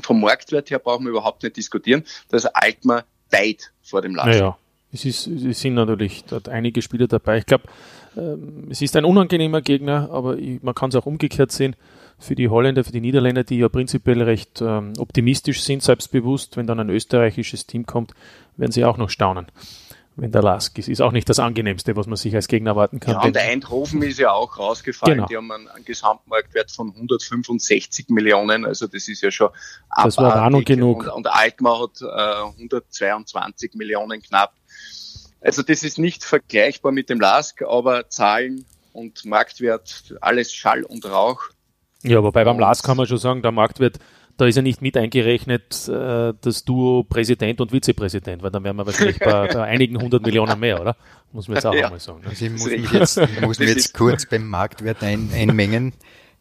vom 0.02 0.20
Marktwert 0.20 0.70
her 0.70 0.78
brauchen 0.78 1.04
wir 1.04 1.10
überhaupt 1.10 1.42
nicht 1.42 1.56
diskutieren, 1.56 2.04
dass 2.30 2.46
Altmar 2.46 3.04
weit 3.30 3.72
vor 3.82 4.00
dem 4.02 4.14
Lasch. 4.14 4.26
Naja, 4.26 4.56
es, 4.92 5.04
ist, 5.04 5.26
es 5.26 5.60
sind 5.60 5.74
natürlich 5.74 6.24
dort 6.24 6.48
einige 6.48 6.80
Spieler 6.80 7.08
dabei. 7.08 7.38
Ich 7.38 7.46
glaube, 7.46 7.64
ähm, 8.16 8.68
es 8.70 8.80
ist 8.80 8.96
ein 8.96 9.04
unangenehmer 9.04 9.60
Gegner, 9.60 10.08
aber 10.10 10.36
man 10.62 10.74
kann 10.74 10.90
es 10.90 10.96
auch 10.96 11.06
umgekehrt 11.06 11.52
sehen. 11.52 11.76
Für 12.18 12.36
die 12.36 12.48
Holländer, 12.48 12.84
für 12.84 12.92
die 12.92 13.00
Niederländer, 13.00 13.42
die 13.42 13.58
ja 13.58 13.68
prinzipiell 13.68 14.22
recht 14.22 14.60
ähm, 14.60 14.92
optimistisch 14.98 15.62
sind, 15.62 15.82
selbstbewusst, 15.82 16.56
wenn 16.56 16.66
dann 16.66 16.78
ein 16.78 16.88
österreichisches 16.88 17.66
Team 17.66 17.84
kommt, 17.84 18.12
werden 18.56 18.70
sie 18.70 18.84
auch 18.84 18.96
noch 18.96 19.10
staunen 19.10 19.46
wenn 20.16 20.30
der 20.30 20.42
Lask 20.42 20.76
ist. 20.78 20.88
Ist 20.88 21.00
auch 21.00 21.12
nicht 21.12 21.28
das 21.28 21.38
angenehmste, 21.38 21.96
was 21.96 22.06
man 22.06 22.16
sich 22.16 22.34
als 22.34 22.48
Gegner 22.48 22.70
erwarten 22.70 23.00
kann. 23.00 23.14
Ja, 23.14 23.22
und 23.22 23.36
Eindhoven 23.36 24.02
ist 24.02 24.18
ja 24.18 24.32
auch 24.32 24.58
rausgefallen. 24.58 25.16
Genau. 25.16 25.28
Die 25.28 25.36
haben 25.36 25.50
einen, 25.50 25.68
einen, 25.68 25.84
Gesamtmarktwert 25.84 26.70
von 26.70 26.90
165 26.90 28.08
Millionen, 28.10 28.64
also 28.66 28.86
das 28.86 29.08
ist 29.08 29.22
ja 29.22 29.30
schon 29.30 29.48
Das 29.96 30.16
war 30.18 30.34
Warnung 30.34 30.64
genug. 30.64 31.04
Und, 31.04 31.10
und 31.10 31.26
Altmar 31.28 31.82
hat 31.82 32.02
äh, 32.02 32.60
122 32.60 33.74
Millionen 33.74 34.22
knapp. 34.22 34.52
Also 35.40 35.62
das 35.62 35.82
ist 35.82 35.98
nicht 35.98 36.24
vergleichbar 36.24 36.92
mit 36.92 37.10
dem 37.10 37.20
Lask, 37.20 37.62
aber 37.62 38.08
Zahlen 38.08 38.64
und 38.92 39.24
Marktwert, 39.24 40.14
alles 40.20 40.52
Schall 40.52 40.84
und 40.84 41.04
Rauch. 41.06 41.42
Ja, 42.02 42.22
wobei 42.22 42.44
beim 42.44 42.58
Lask 42.58 42.84
kann 42.84 42.96
man 42.96 43.06
schon 43.06 43.18
sagen, 43.18 43.42
der 43.42 43.52
Marktwert 43.52 43.98
da 44.36 44.46
ist 44.46 44.56
ja 44.56 44.62
nicht 44.62 44.82
mit 44.82 44.96
eingerechnet 44.96 45.88
äh, 45.88 46.32
das 46.40 46.64
Duo 46.64 47.04
Präsident 47.04 47.60
und 47.60 47.72
Vizepräsident, 47.72 48.42
weil 48.42 48.50
dann 48.50 48.64
wären 48.64 48.76
wir 48.76 48.86
wahrscheinlich 48.86 49.18
bei, 49.18 49.48
bei 49.48 49.62
einigen 49.62 50.00
hundert 50.00 50.22
Millionen 50.24 50.58
mehr, 50.58 50.80
oder? 50.80 50.96
Muss 51.32 51.48
man 51.48 51.56
jetzt 51.56 51.66
auch 51.66 51.74
ja. 51.74 51.86
einmal 51.86 52.00
sagen. 52.00 52.20
Ne? 52.22 52.28
Also 52.28 52.44
ich 52.44 52.50
muss 52.52 52.66
mich 52.66 52.92
jetzt, 52.92 53.18
ich 53.18 53.40
muss 53.40 53.58
mich 53.58 53.68
jetzt 53.68 53.94
kurz 53.94 54.26
beim 54.26 54.48
Marktwert 54.48 55.02
ein, 55.02 55.30
einmengen. 55.34 55.92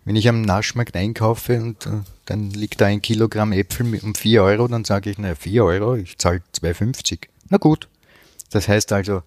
Wenn 0.04 0.16
ich 0.16 0.28
am 0.28 0.42
Naschmarkt 0.42 0.96
einkaufe 0.96 1.62
und 1.62 1.86
uh, 1.86 2.02
dann 2.26 2.50
liegt 2.50 2.82
da 2.82 2.88
ein 2.88 3.04
Kilogramm 3.04 3.52
Äpfel 3.52 4.00
um 4.02 4.16
vier 4.16 4.44
Euro, 4.44 4.68
dann 4.68 4.84
sage 4.84 5.12
ich, 5.12 5.20
naja, 5.20 5.36
vier 5.36 5.64
Euro, 5.64 5.96
ich 5.96 6.18
zahle 6.18 6.42
2,50. 6.60 7.28
Na 7.50 7.58
gut. 7.58 7.88
Das 8.50 8.68
heißt 8.68 8.92
also, 8.94 9.22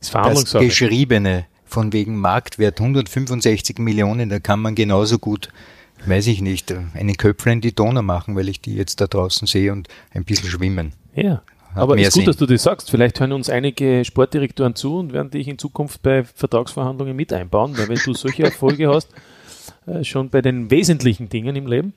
das, 0.00 0.10
das 0.10 0.52
Geschriebene 0.52 1.46
von 1.66 1.92
wegen 1.92 2.16
Marktwert 2.16 2.80
165 2.80 3.78
Millionen, 3.78 4.30
da 4.30 4.38
kann 4.38 4.60
man 4.60 4.74
genauso 4.74 5.18
gut 5.18 5.50
weiß 6.06 6.26
ich 6.26 6.40
nicht, 6.40 6.72
einen 6.94 7.16
Köpfler 7.16 7.52
in 7.52 7.60
die 7.60 7.74
Donau 7.74 8.02
machen, 8.02 8.36
weil 8.36 8.48
ich 8.48 8.60
die 8.60 8.74
jetzt 8.74 9.00
da 9.00 9.06
draußen 9.06 9.46
sehe 9.46 9.72
und 9.72 9.88
ein 10.12 10.24
bisschen 10.24 10.48
schwimmen. 10.48 10.92
Ja. 11.14 11.42
Hat 11.74 11.82
aber 11.82 11.96
es 11.96 12.08
ist 12.08 12.14
gut, 12.14 12.20
Sinn. 12.20 12.26
dass 12.26 12.36
du 12.36 12.46
das 12.46 12.62
sagst. 12.62 12.90
Vielleicht 12.90 13.18
hören 13.18 13.32
uns 13.32 13.50
einige 13.50 14.04
Sportdirektoren 14.04 14.76
zu 14.76 14.98
und 14.98 15.12
werden 15.12 15.30
dich 15.30 15.48
in 15.48 15.58
Zukunft 15.58 16.02
bei 16.02 16.22
Vertragsverhandlungen 16.22 17.16
mit 17.16 17.32
einbauen, 17.32 17.76
weil 17.76 17.88
wenn 17.88 17.98
du 17.98 18.14
solche 18.14 18.44
Erfolge 18.44 18.88
hast, 18.88 19.08
äh, 19.86 20.04
schon 20.04 20.30
bei 20.30 20.40
den 20.40 20.70
wesentlichen 20.70 21.28
Dingen 21.28 21.56
im 21.56 21.66
Leben, 21.66 21.94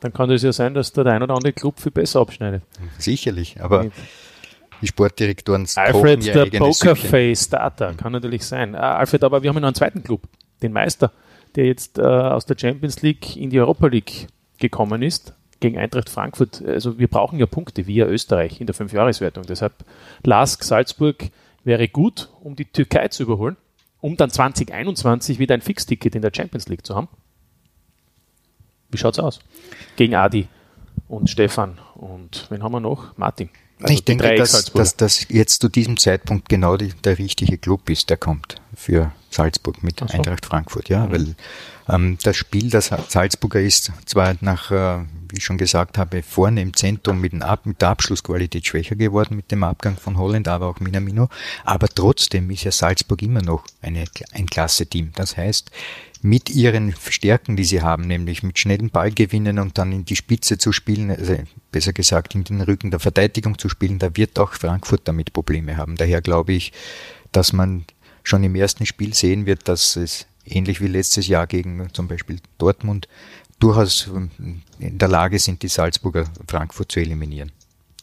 dann 0.00 0.12
kann 0.12 0.30
es 0.30 0.42
ja 0.42 0.52
sein, 0.52 0.74
dass 0.74 0.92
da 0.92 1.04
der 1.04 1.12
ein 1.12 1.22
oder 1.22 1.34
andere 1.34 1.52
Club 1.52 1.78
viel 1.78 1.92
besser 1.92 2.20
abschneidet. 2.20 2.62
Sicherlich, 2.98 3.60
aber 3.60 3.90
die 4.82 4.86
Sportdirektoren 4.86 5.68
Alfred, 5.76 6.26
der 6.26 6.46
Pokerface 6.46 7.44
Starter, 7.44 7.94
kann 7.94 8.12
natürlich 8.12 8.44
sein. 8.44 8.74
Ah, 8.74 8.96
Alfred, 8.96 9.22
aber 9.22 9.42
wir 9.42 9.50
haben 9.50 9.56
noch 9.56 9.68
einen 9.68 9.74
zweiten 9.74 10.02
Club, 10.02 10.22
den 10.62 10.72
Meister 10.72 11.12
der 11.56 11.66
jetzt 11.66 11.98
äh, 11.98 12.02
aus 12.02 12.46
der 12.46 12.56
Champions 12.58 13.02
League 13.02 13.36
in 13.36 13.50
die 13.50 13.60
Europa 13.60 13.86
League 13.86 14.28
gekommen 14.58 15.02
ist, 15.02 15.34
gegen 15.60 15.78
Eintracht 15.78 16.08
Frankfurt. 16.08 16.62
Also 16.64 16.98
wir 16.98 17.08
brauchen 17.08 17.38
ja 17.38 17.46
Punkte 17.46 17.86
via 17.86 18.06
Österreich 18.06 18.60
in 18.60 18.66
der 18.66 18.74
Fünfjahreswertung. 18.74 19.44
Deshalb 19.44 19.84
Lask 20.24 20.64
Salzburg 20.64 21.30
wäre 21.64 21.88
gut, 21.88 22.30
um 22.40 22.56
die 22.56 22.64
Türkei 22.64 23.08
zu 23.08 23.22
überholen, 23.22 23.56
um 24.00 24.16
dann 24.16 24.30
2021 24.30 25.38
wieder 25.38 25.54
ein 25.54 25.60
Fixticket 25.60 26.14
in 26.14 26.22
der 26.22 26.32
Champions 26.34 26.68
League 26.68 26.86
zu 26.86 26.94
haben. 26.94 27.08
Wie 28.90 28.98
schaut's 28.98 29.18
aus? 29.18 29.40
Gegen 29.96 30.14
Adi 30.14 30.48
und 31.06 31.30
Stefan 31.30 31.78
und 31.94 32.46
wen 32.50 32.62
haben 32.62 32.72
wir 32.72 32.80
noch? 32.80 33.16
Martin. 33.16 33.50
Also 33.80 33.94
ich 33.94 34.04
denke, 34.04 34.34
dass, 34.34 34.72
dass 34.72 34.96
das 34.96 35.28
jetzt 35.28 35.62
zu 35.62 35.68
diesem 35.68 35.96
Zeitpunkt 35.96 36.48
genau 36.48 36.76
die, 36.76 36.92
der 37.04 37.18
richtige 37.18 37.56
Club 37.56 37.88
ist, 37.88 38.10
der 38.10 38.16
kommt 38.16 38.60
für 38.74 39.12
Salzburg 39.30 39.82
mit 39.82 40.00
so. 40.00 40.06
Eintracht 40.06 40.44
Frankfurt. 40.44 40.88
Ja, 40.88 41.06
mhm. 41.06 41.12
weil 41.12 41.34
ähm, 41.88 42.18
das 42.22 42.36
Spiel, 42.36 42.68
das 42.70 42.90
Salzburger 43.08 43.60
ist 43.60 43.92
zwar 44.04 44.36
nach, 44.40 44.70
äh, 44.70 45.04
wie 45.28 45.38
ich 45.38 45.44
schon 45.44 45.58
gesagt 45.58 45.98
habe, 45.98 46.22
vorne 46.22 46.62
im 46.62 46.74
Zentrum 46.74 47.20
mit, 47.20 47.30
Ab 47.42 47.64
mit 47.64 47.80
der 47.80 47.90
Abschlussqualität 47.90 48.66
schwächer 48.66 48.96
geworden 48.96 49.36
mit 49.36 49.50
dem 49.50 49.62
Abgang 49.62 49.96
von 49.96 50.18
Holland, 50.18 50.48
aber 50.48 50.66
auch 50.66 50.80
Minamino, 50.80 51.28
aber 51.64 51.88
trotzdem 51.88 52.50
ist 52.50 52.64
ja 52.64 52.72
Salzburg 52.72 53.22
immer 53.22 53.42
noch 53.42 53.64
eine, 53.82 54.04
ein 54.32 54.46
klasse 54.46 54.86
Team. 54.86 55.12
Das 55.14 55.36
heißt, 55.36 55.70
mit 56.22 56.50
ihren 56.50 56.94
Stärken, 57.08 57.56
die 57.56 57.64
sie 57.64 57.80
haben, 57.80 58.06
nämlich 58.06 58.42
mit 58.42 58.58
schnellen 58.58 58.90
Ballgewinnen 58.90 59.58
und 59.58 59.78
dann 59.78 59.92
in 59.92 60.04
die 60.04 60.16
Spitze 60.16 60.58
zu 60.58 60.72
spielen, 60.72 61.10
also 61.10 61.36
besser 61.72 61.92
gesagt 61.92 62.34
in 62.34 62.44
den 62.44 62.60
Rücken 62.60 62.90
der 62.90 63.00
Verteidigung 63.00 63.58
zu 63.58 63.68
spielen, 63.68 63.98
da 63.98 64.14
wird 64.16 64.38
auch 64.38 64.52
Frankfurt 64.52 65.02
damit 65.04 65.32
Probleme 65.32 65.76
haben. 65.76 65.96
Daher 65.96 66.20
glaube 66.20 66.52
ich, 66.52 66.72
dass 67.32 67.52
man 67.52 67.84
schon 68.22 68.44
im 68.44 68.54
ersten 68.54 68.86
Spiel 68.86 69.14
sehen 69.14 69.46
wird, 69.46 69.68
dass 69.68 69.96
es 69.96 70.26
ähnlich 70.44 70.80
wie 70.80 70.86
letztes 70.86 71.28
Jahr 71.28 71.46
gegen 71.46 71.92
zum 71.92 72.08
Beispiel 72.08 72.38
Dortmund 72.58 73.08
durchaus 73.58 74.10
in 74.78 74.98
der 74.98 75.08
Lage 75.08 75.38
sind, 75.38 75.62
die 75.62 75.68
Salzburger 75.68 76.24
Frankfurt 76.48 76.92
zu 76.92 77.00
eliminieren. 77.00 77.52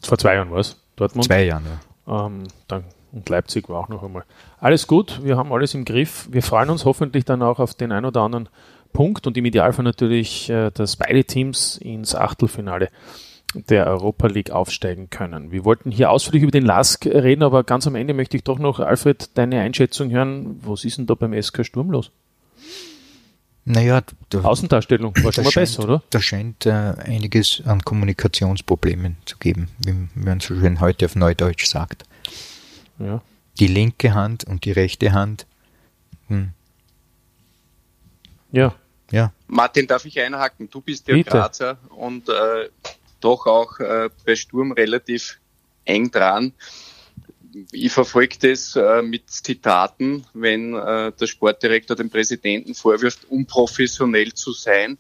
Vor 0.02 0.18
zwei 0.18 0.36
Jahren 0.36 0.52
war 0.52 0.60
es, 0.60 0.78
Dortmund? 0.96 1.26
Zwei 1.26 1.46
Jahren, 1.46 1.64
ja. 1.66 2.28
Ähm, 2.28 2.44
dann 2.68 2.84
und 3.12 3.30
Leipzig 3.30 3.70
war 3.70 3.80
auch 3.80 3.90
noch 3.90 4.04
einmal. 4.04 4.24
Alles 4.60 4.88
gut, 4.88 5.24
wir 5.24 5.38
haben 5.38 5.52
alles 5.52 5.74
im 5.74 5.86
Griff. 5.86 6.28
Wir 6.32 6.44
freuen 6.44 6.70
uns 6.70 6.86
hoffentlich 6.86 7.26
dann 7.26 7.42
auch 7.42 7.60
auf 7.60 7.74
den 7.74 7.92
ein 7.92 8.06
oder 8.06 8.22
anderen 8.22 8.50
Punkt 8.94 9.28
und 9.28 9.38
im 9.38 9.46
Idealfall 9.46 9.84
natürlich, 9.84 10.50
äh, 10.50 10.72
dass 10.72 10.98
beide 10.98 11.24
Teams 11.24 11.78
ins 11.78 12.16
Achtelfinale 12.16 12.90
der 13.54 13.88
Europa 13.88 14.28
League 14.28 14.52
aufsteigen 14.52 15.10
können. 15.10 15.52
Wir 15.52 15.64
wollten 15.66 15.92
hier 15.92 16.12
ausführlich 16.12 16.44
über 16.44 16.52
den 16.52 16.66
LASK 16.66 17.06
reden, 17.06 17.44
aber 17.44 17.64
ganz 17.64 17.88
am 17.88 17.96
Ende 17.96 18.14
möchte 18.14 18.38
ich 18.38 18.44
doch 18.44 18.60
noch, 18.60 18.80
Alfred, 18.80 19.30
deine 19.36 19.62
Einschätzung 19.62 20.12
hören. 20.12 20.60
Was 20.64 20.84
ist 20.84 20.98
denn 20.98 21.06
da 21.06 21.16
beim 21.16 21.40
SK 21.42 21.66
Sturm 21.66 21.92
los? 21.92 22.12
Naja, 23.70 24.02
da, 24.30 24.42
Außendarstellung 24.42 25.14
war 25.24 25.34
schon 25.34 25.44
mal 25.44 25.52
scheint, 25.52 25.68
besser, 25.68 25.84
oder? 25.84 26.04
Da 26.10 26.22
scheint 26.22 26.66
äh, 26.66 26.72
einiges 26.72 27.62
an 27.66 27.82
Kommunikationsproblemen 27.82 29.18
zu 29.26 29.38
geben, 29.38 29.68
wie 29.80 30.08
man 30.16 30.40
so 30.40 30.56
schön 30.56 30.80
heute 30.80 31.06
auf 31.06 31.18
Neudeutsch 31.18 31.66
sagt. 31.66 32.06
Ja. 32.98 33.22
Die 33.60 33.68
linke 33.68 34.14
Hand 34.14 34.46
und 34.46 34.64
die 34.64 34.72
rechte 34.72 35.12
Hand. 35.12 35.46
Hm. 36.30 36.52
Ja. 38.52 38.74
Ja. 39.12 39.34
Martin, 39.48 39.88
darf 39.88 40.06
ich 40.06 40.20
einhaken? 40.20 40.70
Du 40.70 40.80
bist 40.80 41.08
ja 41.10 41.16
Bitte. 41.16 41.32
Grazer 41.32 41.78
und 41.90 42.30
äh, 42.30 42.70
doch 43.20 43.46
auch 43.46 43.80
äh, 43.80 44.10
bei 44.26 44.36
Sturm 44.36 44.72
relativ 44.72 45.40
eng 45.86 46.12
dran. 46.12 46.54
Ich 47.72 47.92
verfolge 47.92 48.38
das 48.40 48.76
äh, 48.76 49.02
mit 49.02 49.30
Zitaten, 49.30 50.26
wenn 50.34 50.76
äh, 50.76 51.12
der 51.12 51.28
Sportdirektor 51.28 51.96
dem 51.96 52.10
Präsidenten 52.10 52.76
vorwirft, 52.76 53.26
unprofessionell 53.30 54.34
zu 54.34 54.52
sein. 54.52 54.98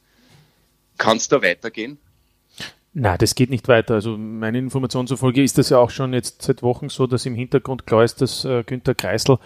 Kann 0.97 1.17
es 1.17 1.27
da 1.27 1.41
weitergehen? 1.41 1.99
Na, 2.99 3.15
das 3.15 3.35
geht 3.35 3.51
nicht 3.51 3.67
weiter. 3.67 3.93
Also 3.93 4.17
meine 4.17 4.57
Information 4.57 5.05
zufolge 5.05 5.43
ist 5.43 5.59
das 5.59 5.69
ja 5.69 5.77
auch 5.77 5.91
schon 5.91 6.13
jetzt 6.13 6.41
seit 6.41 6.63
Wochen 6.63 6.89
so, 6.89 7.05
dass 7.05 7.27
im 7.27 7.35
Hintergrund 7.35 7.85
klar 7.85 8.03
ist, 8.03 8.21
dass 8.21 8.43
äh, 8.43 8.63
Günter 8.63 8.95
Kreisel 8.95 9.37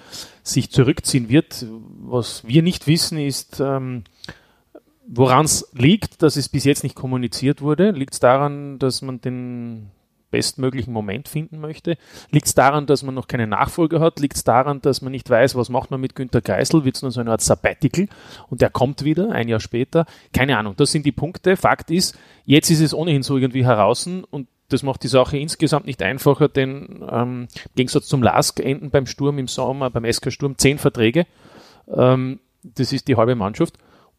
sich 0.42 0.72
zurückziehen 0.72 1.28
wird. 1.28 1.66
Was 2.00 2.48
wir 2.48 2.62
nicht 2.62 2.88
wissen, 2.88 3.18
ist, 3.18 3.60
ähm, 3.60 4.06
woran 5.08 5.46
es 5.46 5.70
liegt, 5.74 6.22
dass 6.22 6.36
es 6.36 6.50
bis 6.50 6.64
jetzt 6.64 6.84
nicht 6.84 6.96
kommuniziert 6.96 7.62
wurde. 7.62 7.92
Liegt 7.92 8.14
es 8.14 8.20
daran, 8.20 8.80
dass 8.80 9.02
man 9.02 9.22
den 9.22 9.92
bestmöglichen 10.32 10.94
Moment 10.94 11.28
finden 11.28 11.60
möchte? 11.60 11.98
Liegt 12.32 12.48
es 12.48 12.56
daran, 12.56 12.88
dass 12.88 13.04
man 13.04 13.14
noch 13.14 13.28
keine 13.28 13.48
Nachfolger 13.48 14.00
hat? 14.00 14.20
Liegt 14.20 14.38
es 14.38 14.44
daran, 14.44 14.82
dass 14.82 15.02
man 15.02 15.12
nicht 15.12 15.30
weiß, 15.30 15.56
was 15.56 15.70
macht 15.70 15.92
man 15.92 16.02
mit 16.02 16.16
Günter 16.16 16.42
Geisel? 16.42 16.86
Wird 16.86 16.96
es 16.96 17.02
nur 17.02 17.12
so 17.12 17.20
eine 17.20 17.32
Art 17.32 17.42
Sabbatical 17.42 18.08
und 18.50 18.62
der 18.62 18.70
kommt 18.70 19.04
wieder 19.04 19.32
ein 19.32 19.50
Jahr 19.50 19.60
später? 19.60 20.06
Keine 20.34 20.58
Ahnung. 20.58 20.76
Das 20.78 20.92
sind 20.92 21.06
die 21.06 21.12
Punkte. 21.12 21.58
Fakt 21.58 21.92
ist, 21.92 22.18
jetzt 22.46 22.72
ist 22.72 22.80
es 22.80 22.94
ohnehin 22.94 23.24
so 23.24 23.38
irgendwie 23.38 23.66
heraus 23.66 24.08
und 24.08 24.48
das 24.70 24.84
macht 24.84 25.04
die 25.04 25.10
Sache 25.10 25.38
insgesamt 25.38 25.86
nicht 25.86 26.02
einfacher, 26.02 26.48
denn 26.48 27.04
ähm, 27.12 27.48
im 27.66 27.76
Gegensatz 27.76 28.08
zum 28.08 28.24
LASK 28.24 28.62
enden 28.62 28.90
beim 28.90 29.06
Sturm 29.06 29.38
im 29.38 29.50
Sommer, 29.50 29.90
beim 29.90 30.10
SK 30.10 30.32
Sturm 30.32 30.58
zehn 30.58 30.78
Verträge. 30.78 31.28
Ähm, 31.94 32.40
das 32.64 32.94
ist 32.94 33.10
die 33.10 33.18
halbe 33.18 33.36
Mannschaft. 33.36 33.78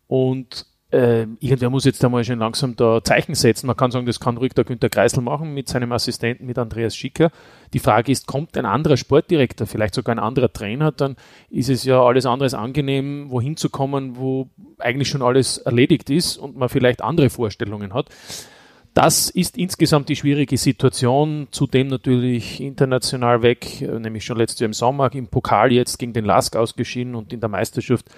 Und 0.09 0.67
äh, 0.93 1.27
irgendwer 1.41 1.71
muss 1.71 1.85
jetzt 1.85 2.05
einmal 2.05 2.23
schon 2.23 2.39
langsam 2.39 2.77
da 2.77 3.03
Zeichen 3.03 3.35
setzen. 3.35 3.67
Man 3.67 3.77
kann 3.77 3.91
sagen, 3.91 4.05
das 4.05 4.21
kann 4.21 4.37
ruhig 4.37 4.53
der 4.53 4.65
Günter 4.65 4.91
Kreisel 4.91 5.23
machen 5.23 5.55
mit 5.55 5.69
seinem 5.69 5.91
Assistenten, 5.91 6.45
mit 6.45 6.59
Andreas 6.59 6.95
Schicker. 6.95 7.31
Die 7.73 7.79
Frage 7.79 8.13
ist, 8.13 8.27
kommt 8.27 8.59
ein 8.59 8.67
anderer 8.67 8.99
Sportdirektor, 8.99 9.67
vielleicht 9.67 9.95
sogar 9.95 10.15
ein 10.15 10.19
anderer 10.19 10.53
Trainer, 10.53 10.93
dann 10.93 11.17
ist 11.49 11.71
es 11.71 11.85
ja 11.85 12.03
alles 12.03 12.27
andere 12.27 12.45
als 12.45 12.55
angenehm, 12.55 13.31
wohin 13.31 13.57
zu 13.57 13.71
kommen, 13.71 14.17
wo 14.17 14.51
eigentlich 14.79 15.09
schon 15.09 15.23
alles 15.23 15.59
erledigt 15.59 16.11
ist 16.11 16.37
und 16.37 16.57
man 16.57 16.69
vielleicht 16.69 17.01
andere 17.01 17.31
Vorstellungen 17.31 17.95
hat. 17.95 18.11
Das 18.93 19.31
ist 19.31 19.57
insgesamt 19.57 20.11
die 20.11 20.17
schwierige 20.17 20.59
Situation, 20.59 21.49
zudem 21.51 21.87
natürlich 21.87 22.61
international 22.61 23.41
weg, 23.41 23.81
nämlich 23.81 24.27
schon 24.27 24.37
letztes 24.37 24.61
Jahr 24.61 24.67
im 24.67 24.75
Sommer, 24.75 25.11
im 25.15 25.29
Pokal 25.29 25.73
jetzt 25.73 25.99
gegen 25.99 26.13
den 26.13 26.27
Lask 26.27 26.55
ausgeschieden 26.57 27.15
und 27.15 27.33
in 27.33 27.41
der 27.41 27.49
Meisterschaft 27.49 28.11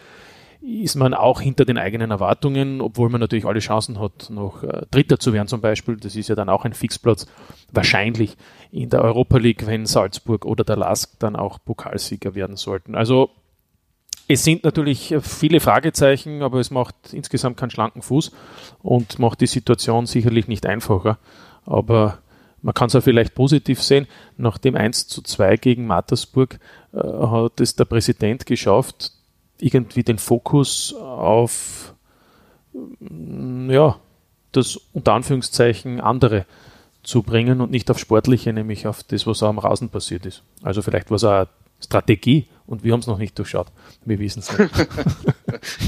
ist 0.64 0.94
man 0.94 1.12
auch 1.12 1.40
hinter 1.40 1.64
den 1.64 1.77
eigenen 1.77 2.11
Erwartungen, 2.11 2.81
obwohl 2.81 3.11
man 3.11 3.20
natürlich 3.20 3.44
alle 3.44 3.61
Chancen 3.61 4.00
hat, 4.00 4.31
noch 4.31 4.62
äh, 4.62 4.87
Dritter 4.90 5.18
zu 5.18 5.33
werden 5.33 5.48
zum 5.48 5.61
Beispiel. 5.61 5.96
Das 5.96 6.16
ist 6.16 6.29
ja 6.29 6.35
dann 6.35 6.48
auch 6.48 6.64
ein 6.64 6.72
Fixplatz. 6.72 7.27
Wahrscheinlich 7.70 8.37
in 8.70 8.88
der 8.88 9.03
Europa 9.03 9.37
League, 9.37 9.66
wenn 9.66 9.85
Salzburg 9.85 10.44
oder 10.46 10.64
der 10.64 10.77
Lask 10.77 11.18
dann 11.18 11.37
auch 11.37 11.59
Pokalsieger 11.64 12.35
werden 12.35 12.57
sollten. 12.57 12.94
Also 12.94 13.31
es 14.27 14.42
sind 14.42 14.64
natürlich 14.64 15.14
viele 15.20 15.61
Fragezeichen, 15.61 16.42
aber 16.42 16.61
es 16.61 16.70
macht 16.70 16.94
insgesamt 17.12 17.59
keinen 17.59 17.70
schlanken 17.70 18.00
Fuß 18.00 18.33
und 18.83 19.18
macht 19.18 19.42
die 19.42 19.46
Situation 19.46 20.07
sicherlich 20.07 20.48
nicht 20.48 20.64
einfacher. 20.64 21.18
Aber 21.66 22.18
man 22.62 22.72
kann 22.72 22.87
es 22.87 22.96
auch 22.96 23.03
vielleicht 23.03 23.35
positiv 23.35 23.83
sehen. 23.83 24.07
Nach 24.38 24.57
dem 24.57 24.77
1 24.77 25.09
zu 25.09 25.20
2 25.20 25.59
gegen 25.59 25.87
Mattersburg 25.87 26.59
äh, 26.94 26.98
hat 26.98 27.61
es 27.61 27.77
der 27.77 27.85
Präsident 27.85 28.46
geschafft, 28.46 29.12
irgendwie 29.64 30.03
den 30.03 30.18
Fokus 30.18 30.94
auf 30.94 31.94
mm, 32.72 33.70
ja, 33.70 33.98
das 34.53 34.79
unter 34.92 35.14
Anführungszeichen 35.14 36.00
andere 36.00 36.44
zu 37.03 37.22
bringen 37.22 37.61
und 37.61 37.70
nicht 37.70 37.90
auf 37.90 37.98
Sportliche, 37.98 38.53
nämlich 38.53 38.87
auf 38.87 39.03
das, 39.03 39.27
was 39.27 39.42
am 39.42 39.59
Rasen 39.59 39.88
passiert 39.88 40.27
ist. 40.27 40.42
Also 40.62 40.83
vielleicht 40.83 41.11
war 41.11 41.16
es 41.16 41.24
auch 41.24 41.46
Strategie 41.83 42.46
und 42.66 42.85
wir 42.85 42.92
haben 42.92 43.00
es 43.00 43.07
noch 43.07 43.18
nicht 43.18 43.38
durchschaut. 43.38 43.66
Wir 44.05 44.18
wissen 44.18 44.40
es 44.40 44.57
nicht. 44.57 44.70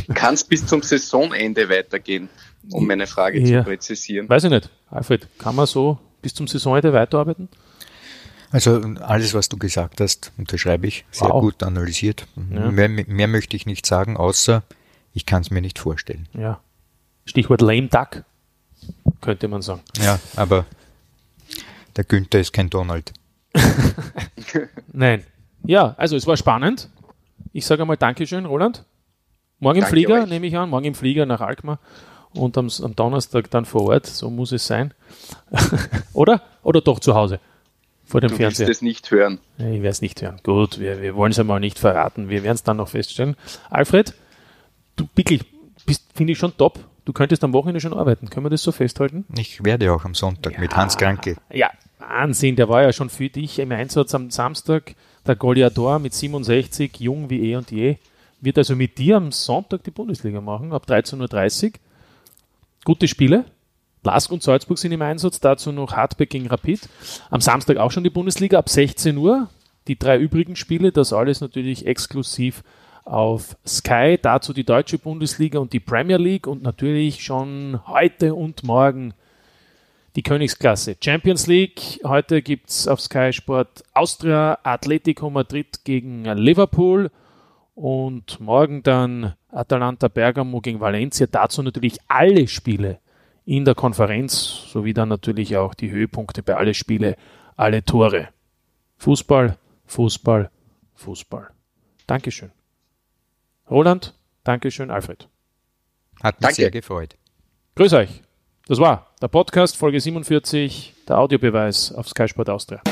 Kann 0.14 0.34
es 0.34 0.44
bis 0.44 0.66
zum 0.66 0.82
Saisonende 0.82 1.68
weitergehen, 1.68 2.28
um 2.70 2.86
meine 2.86 3.06
Frage 3.06 3.40
ja. 3.40 3.60
zu 3.60 3.68
präzisieren? 3.68 4.28
Weiß 4.28 4.44
ich 4.44 4.50
nicht. 4.50 4.70
Alfred, 4.90 5.26
kann 5.38 5.54
man 5.54 5.66
so 5.66 5.98
bis 6.22 6.34
zum 6.34 6.46
Saisonende 6.46 6.92
weiterarbeiten? 6.92 7.48
Also 8.56 8.80
alles, 9.02 9.34
was 9.34 9.50
du 9.50 9.58
gesagt 9.58 10.00
hast, 10.00 10.32
unterschreibe 10.38 10.86
ich. 10.86 11.04
Sehr 11.10 11.28
wow. 11.28 11.42
gut 11.42 11.62
analysiert. 11.62 12.26
Ja. 12.50 12.70
Mehr, 12.70 12.88
mehr, 12.88 13.28
möchte 13.28 13.54
ich 13.54 13.66
nicht 13.66 13.84
sagen, 13.84 14.16
außer 14.16 14.62
ich 15.12 15.26
kann 15.26 15.42
es 15.42 15.50
mir 15.50 15.60
nicht 15.60 15.78
vorstellen. 15.78 16.26
Ja. 16.32 16.60
Stichwort 17.26 17.60
lame 17.60 17.88
duck, 17.88 18.24
könnte 19.20 19.48
man 19.48 19.60
sagen. 19.60 19.82
Ja, 20.02 20.18
aber 20.36 20.64
der 21.96 22.04
Günther 22.04 22.40
ist 22.40 22.54
kein 22.54 22.70
Donald. 22.70 23.12
Nein. 24.90 25.22
Ja, 25.64 25.94
also 25.98 26.16
es 26.16 26.26
war 26.26 26.38
spannend. 26.38 26.88
Ich 27.52 27.66
sage 27.66 27.82
einmal 27.82 27.98
Dankeschön, 27.98 28.46
Roland. 28.46 28.86
Morgen 29.58 29.80
Danke 29.80 29.88
im 29.88 29.90
Flieger, 29.90 30.22
euch. 30.22 30.30
nehme 30.30 30.46
ich 30.46 30.56
an, 30.56 30.70
morgen 30.70 30.86
im 30.86 30.94
Flieger 30.94 31.26
nach 31.26 31.42
Alkmaar 31.42 31.78
und 32.32 32.56
am, 32.56 32.70
am 32.82 32.96
Donnerstag 32.96 33.50
dann 33.50 33.66
vor 33.66 33.82
Ort. 33.82 34.06
So 34.06 34.30
muss 34.30 34.52
es 34.52 34.66
sein. 34.66 34.94
Oder? 36.14 36.40
Oder 36.62 36.80
doch 36.80 37.00
zu 37.00 37.14
Hause? 37.14 37.38
Vor 38.06 38.20
dem 38.20 38.30
du 38.30 38.36
Fernseher. 38.36 38.66
Du 38.66 38.72
es 38.72 38.82
nicht 38.82 39.10
hören. 39.10 39.40
Ich 39.58 39.64
werde 39.64 39.88
es 39.88 40.00
nicht 40.00 40.22
hören. 40.22 40.40
Gut, 40.42 40.78
wir, 40.78 41.02
wir 41.02 41.14
wollen 41.16 41.32
es 41.32 41.38
einmal 41.38 41.60
nicht 41.60 41.78
verraten. 41.78 42.28
Wir 42.28 42.42
werden 42.42 42.54
es 42.54 42.62
dann 42.62 42.78
noch 42.78 42.88
feststellen. 42.88 43.36
Alfred, 43.68 44.14
du 44.94 45.08
wirklich 45.14 45.44
bist, 45.84 46.04
finde 46.14 46.32
ich 46.32 46.38
schon 46.38 46.56
top. 46.56 46.78
Du 47.04 47.12
könntest 47.12 47.44
am 47.44 47.52
Wochenende 47.52 47.80
schon 47.80 47.94
arbeiten. 47.94 48.30
Können 48.30 48.46
wir 48.46 48.50
das 48.50 48.62
so 48.62 48.72
festhalten? 48.72 49.24
Ich 49.36 49.64
werde 49.64 49.92
auch 49.92 50.04
am 50.04 50.14
Sonntag 50.14 50.54
ja, 50.54 50.60
mit 50.60 50.74
Hans 50.74 50.96
Kranke. 50.96 51.36
Ja, 51.52 51.70
Wahnsinn. 51.98 52.56
Der 52.56 52.68
war 52.68 52.82
ja 52.82 52.92
schon 52.92 53.10
für 53.10 53.28
dich 53.28 53.58
im 53.58 53.72
Einsatz 53.72 54.14
am 54.14 54.30
Samstag. 54.30 54.94
Der 55.26 55.36
Goliador 55.36 55.98
mit 55.98 56.14
67, 56.14 56.98
jung 56.98 57.30
wie 57.30 57.50
eh 57.50 57.56
und 57.56 57.70
je. 57.70 57.96
Wird 58.40 58.58
also 58.58 58.76
mit 58.76 58.98
dir 58.98 59.16
am 59.16 59.32
Sonntag 59.32 59.82
die 59.84 59.90
Bundesliga 59.90 60.40
machen, 60.40 60.72
ab 60.72 60.86
13.30 60.88 61.64
Uhr. 61.64 61.72
Gute 62.84 63.08
Spiele, 63.08 63.44
Lask 64.06 64.30
und 64.30 64.42
Salzburg 64.42 64.78
sind 64.78 64.92
im 64.92 65.02
Einsatz, 65.02 65.40
dazu 65.40 65.72
noch 65.72 65.92
Hartberg 65.92 66.30
gegen 66.30 66.46
Rapid. 66.46 66.88
Am 67.30 67.40
Samstag 67.40 67.76
auch 67.76 67.90
schon 67.90 68.04
die 68.04 68.10
Bundesliga 68.10 68.58
ab 68.58 68.68
16 68.68 69.16
Uhr. 69.16 69.48
Die 69.88 69.98
drei 69.98 70.16
übrigen 70.16 70.56
Spiele, 70.56 70.92
das 70.92 71.12
alles 71.12 71.40
natürlich 71.40 71.86
exklusiv 71.86 72.62
auf 73.04 73.56
Sky. 73.66 74.16
Dazu 74.20 74.52
die 74.52 74.64
deutsche 74.64 74.98
Bundesliga 74.98 75.58
und 75.58 75.72
die 75.72 75.80
Premier 75.80 76.18
League 76.18 76.46
und 76.46 76.62
natürlich 76.62 77.24
schon 77.24 77.80
heute 77.86 78.34
und 78.34 78.62
morgen 78.62 79.12
die 80.14 80.22
Königsklasse. 80.22 80.96
Champions 81.02 81.48
League. 81.48 82.00
Heute 82.04 82.42
gibt 82.42 82.70
es 82.70 82.86
auf 82.86 83.00
Sky 83.00 83.32
Sport 83.32 83.82
Austria, 83.92 84.58
Atletico 84.62 85.30
Madrid 85.30 85.84
gegen 85.84 86.24
Liverpool 86.24 87.10
und 87.74 88.38
morgen 88.38 88.84
dann 88.84 89.34
Atalanta 89.50 90.06
Bergamo 90.06 90.60
gegen 90.60 90.78
Valencia. 90.78 91.26
Dazu 91.26 91.62
natürlich 91.62 91.98
alle 92.06 92.46
Spiele 92.46 93.00
in 93.46 93.64
der 93.64 93.74
Konferenz 93.76 94.66
sowie 94.72 94.92
dann 94.92 95.08
natürlich 95.08 95.56
auch 95.56 95.74
die 95.74 95.90
Höhepunkte 95.90 96.42
bei 96.42 96.56
alle 96.56 96.74
Spiele, 96.74 97.16
alle 97.56 97.84
Tore. 97.84 98.28
Fußball, 98.98 99.56
Fußball, 99.86 100.50
Fußball. 100.94 101.48
Dankeschön. 102.06 102.50
Roland, 103.70 104.14
Dankeschön, 104.44 104.90
Alfred. 104.90 105.28
Hat 106.22 106.40
mich 106.40 106.42
Danke. 106.42 106.54
sehr 106.56 106.70
gefreut. 106.70 107.16
Grüß 107.76 107.92
euch. 107.94 108.22
Das 108.66 108.80
war 108.80 109.14
der 109.22 109.28
Podcast 109.28 109.76
Folge 109.76 110.00
47, 110.00 110.94
der 111.08 111.18
Audiobeweis 111.18 111.92
auf 111.92 112.08
Sky 112.08 112.26
Sport 112.26 112.50
Austria. 112.50 112.82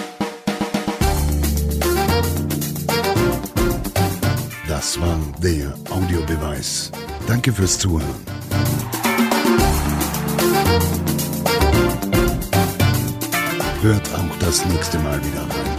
Das 4.69 5.01
war 5.01 5.19
der 5.43 5.75
Audiobeweis. 5.90 6.93
Danke 7.27 7.53
fürs 7.53 7.79
Zuhören. 7.79 8.14
Hört 13.85 14.14
auch 14.14 14.37
das 14.38 14.64
nächste 14.64 14.99
Mal 15.01 15.23
wieder 15.23 15.42
rein. 15.42 15.74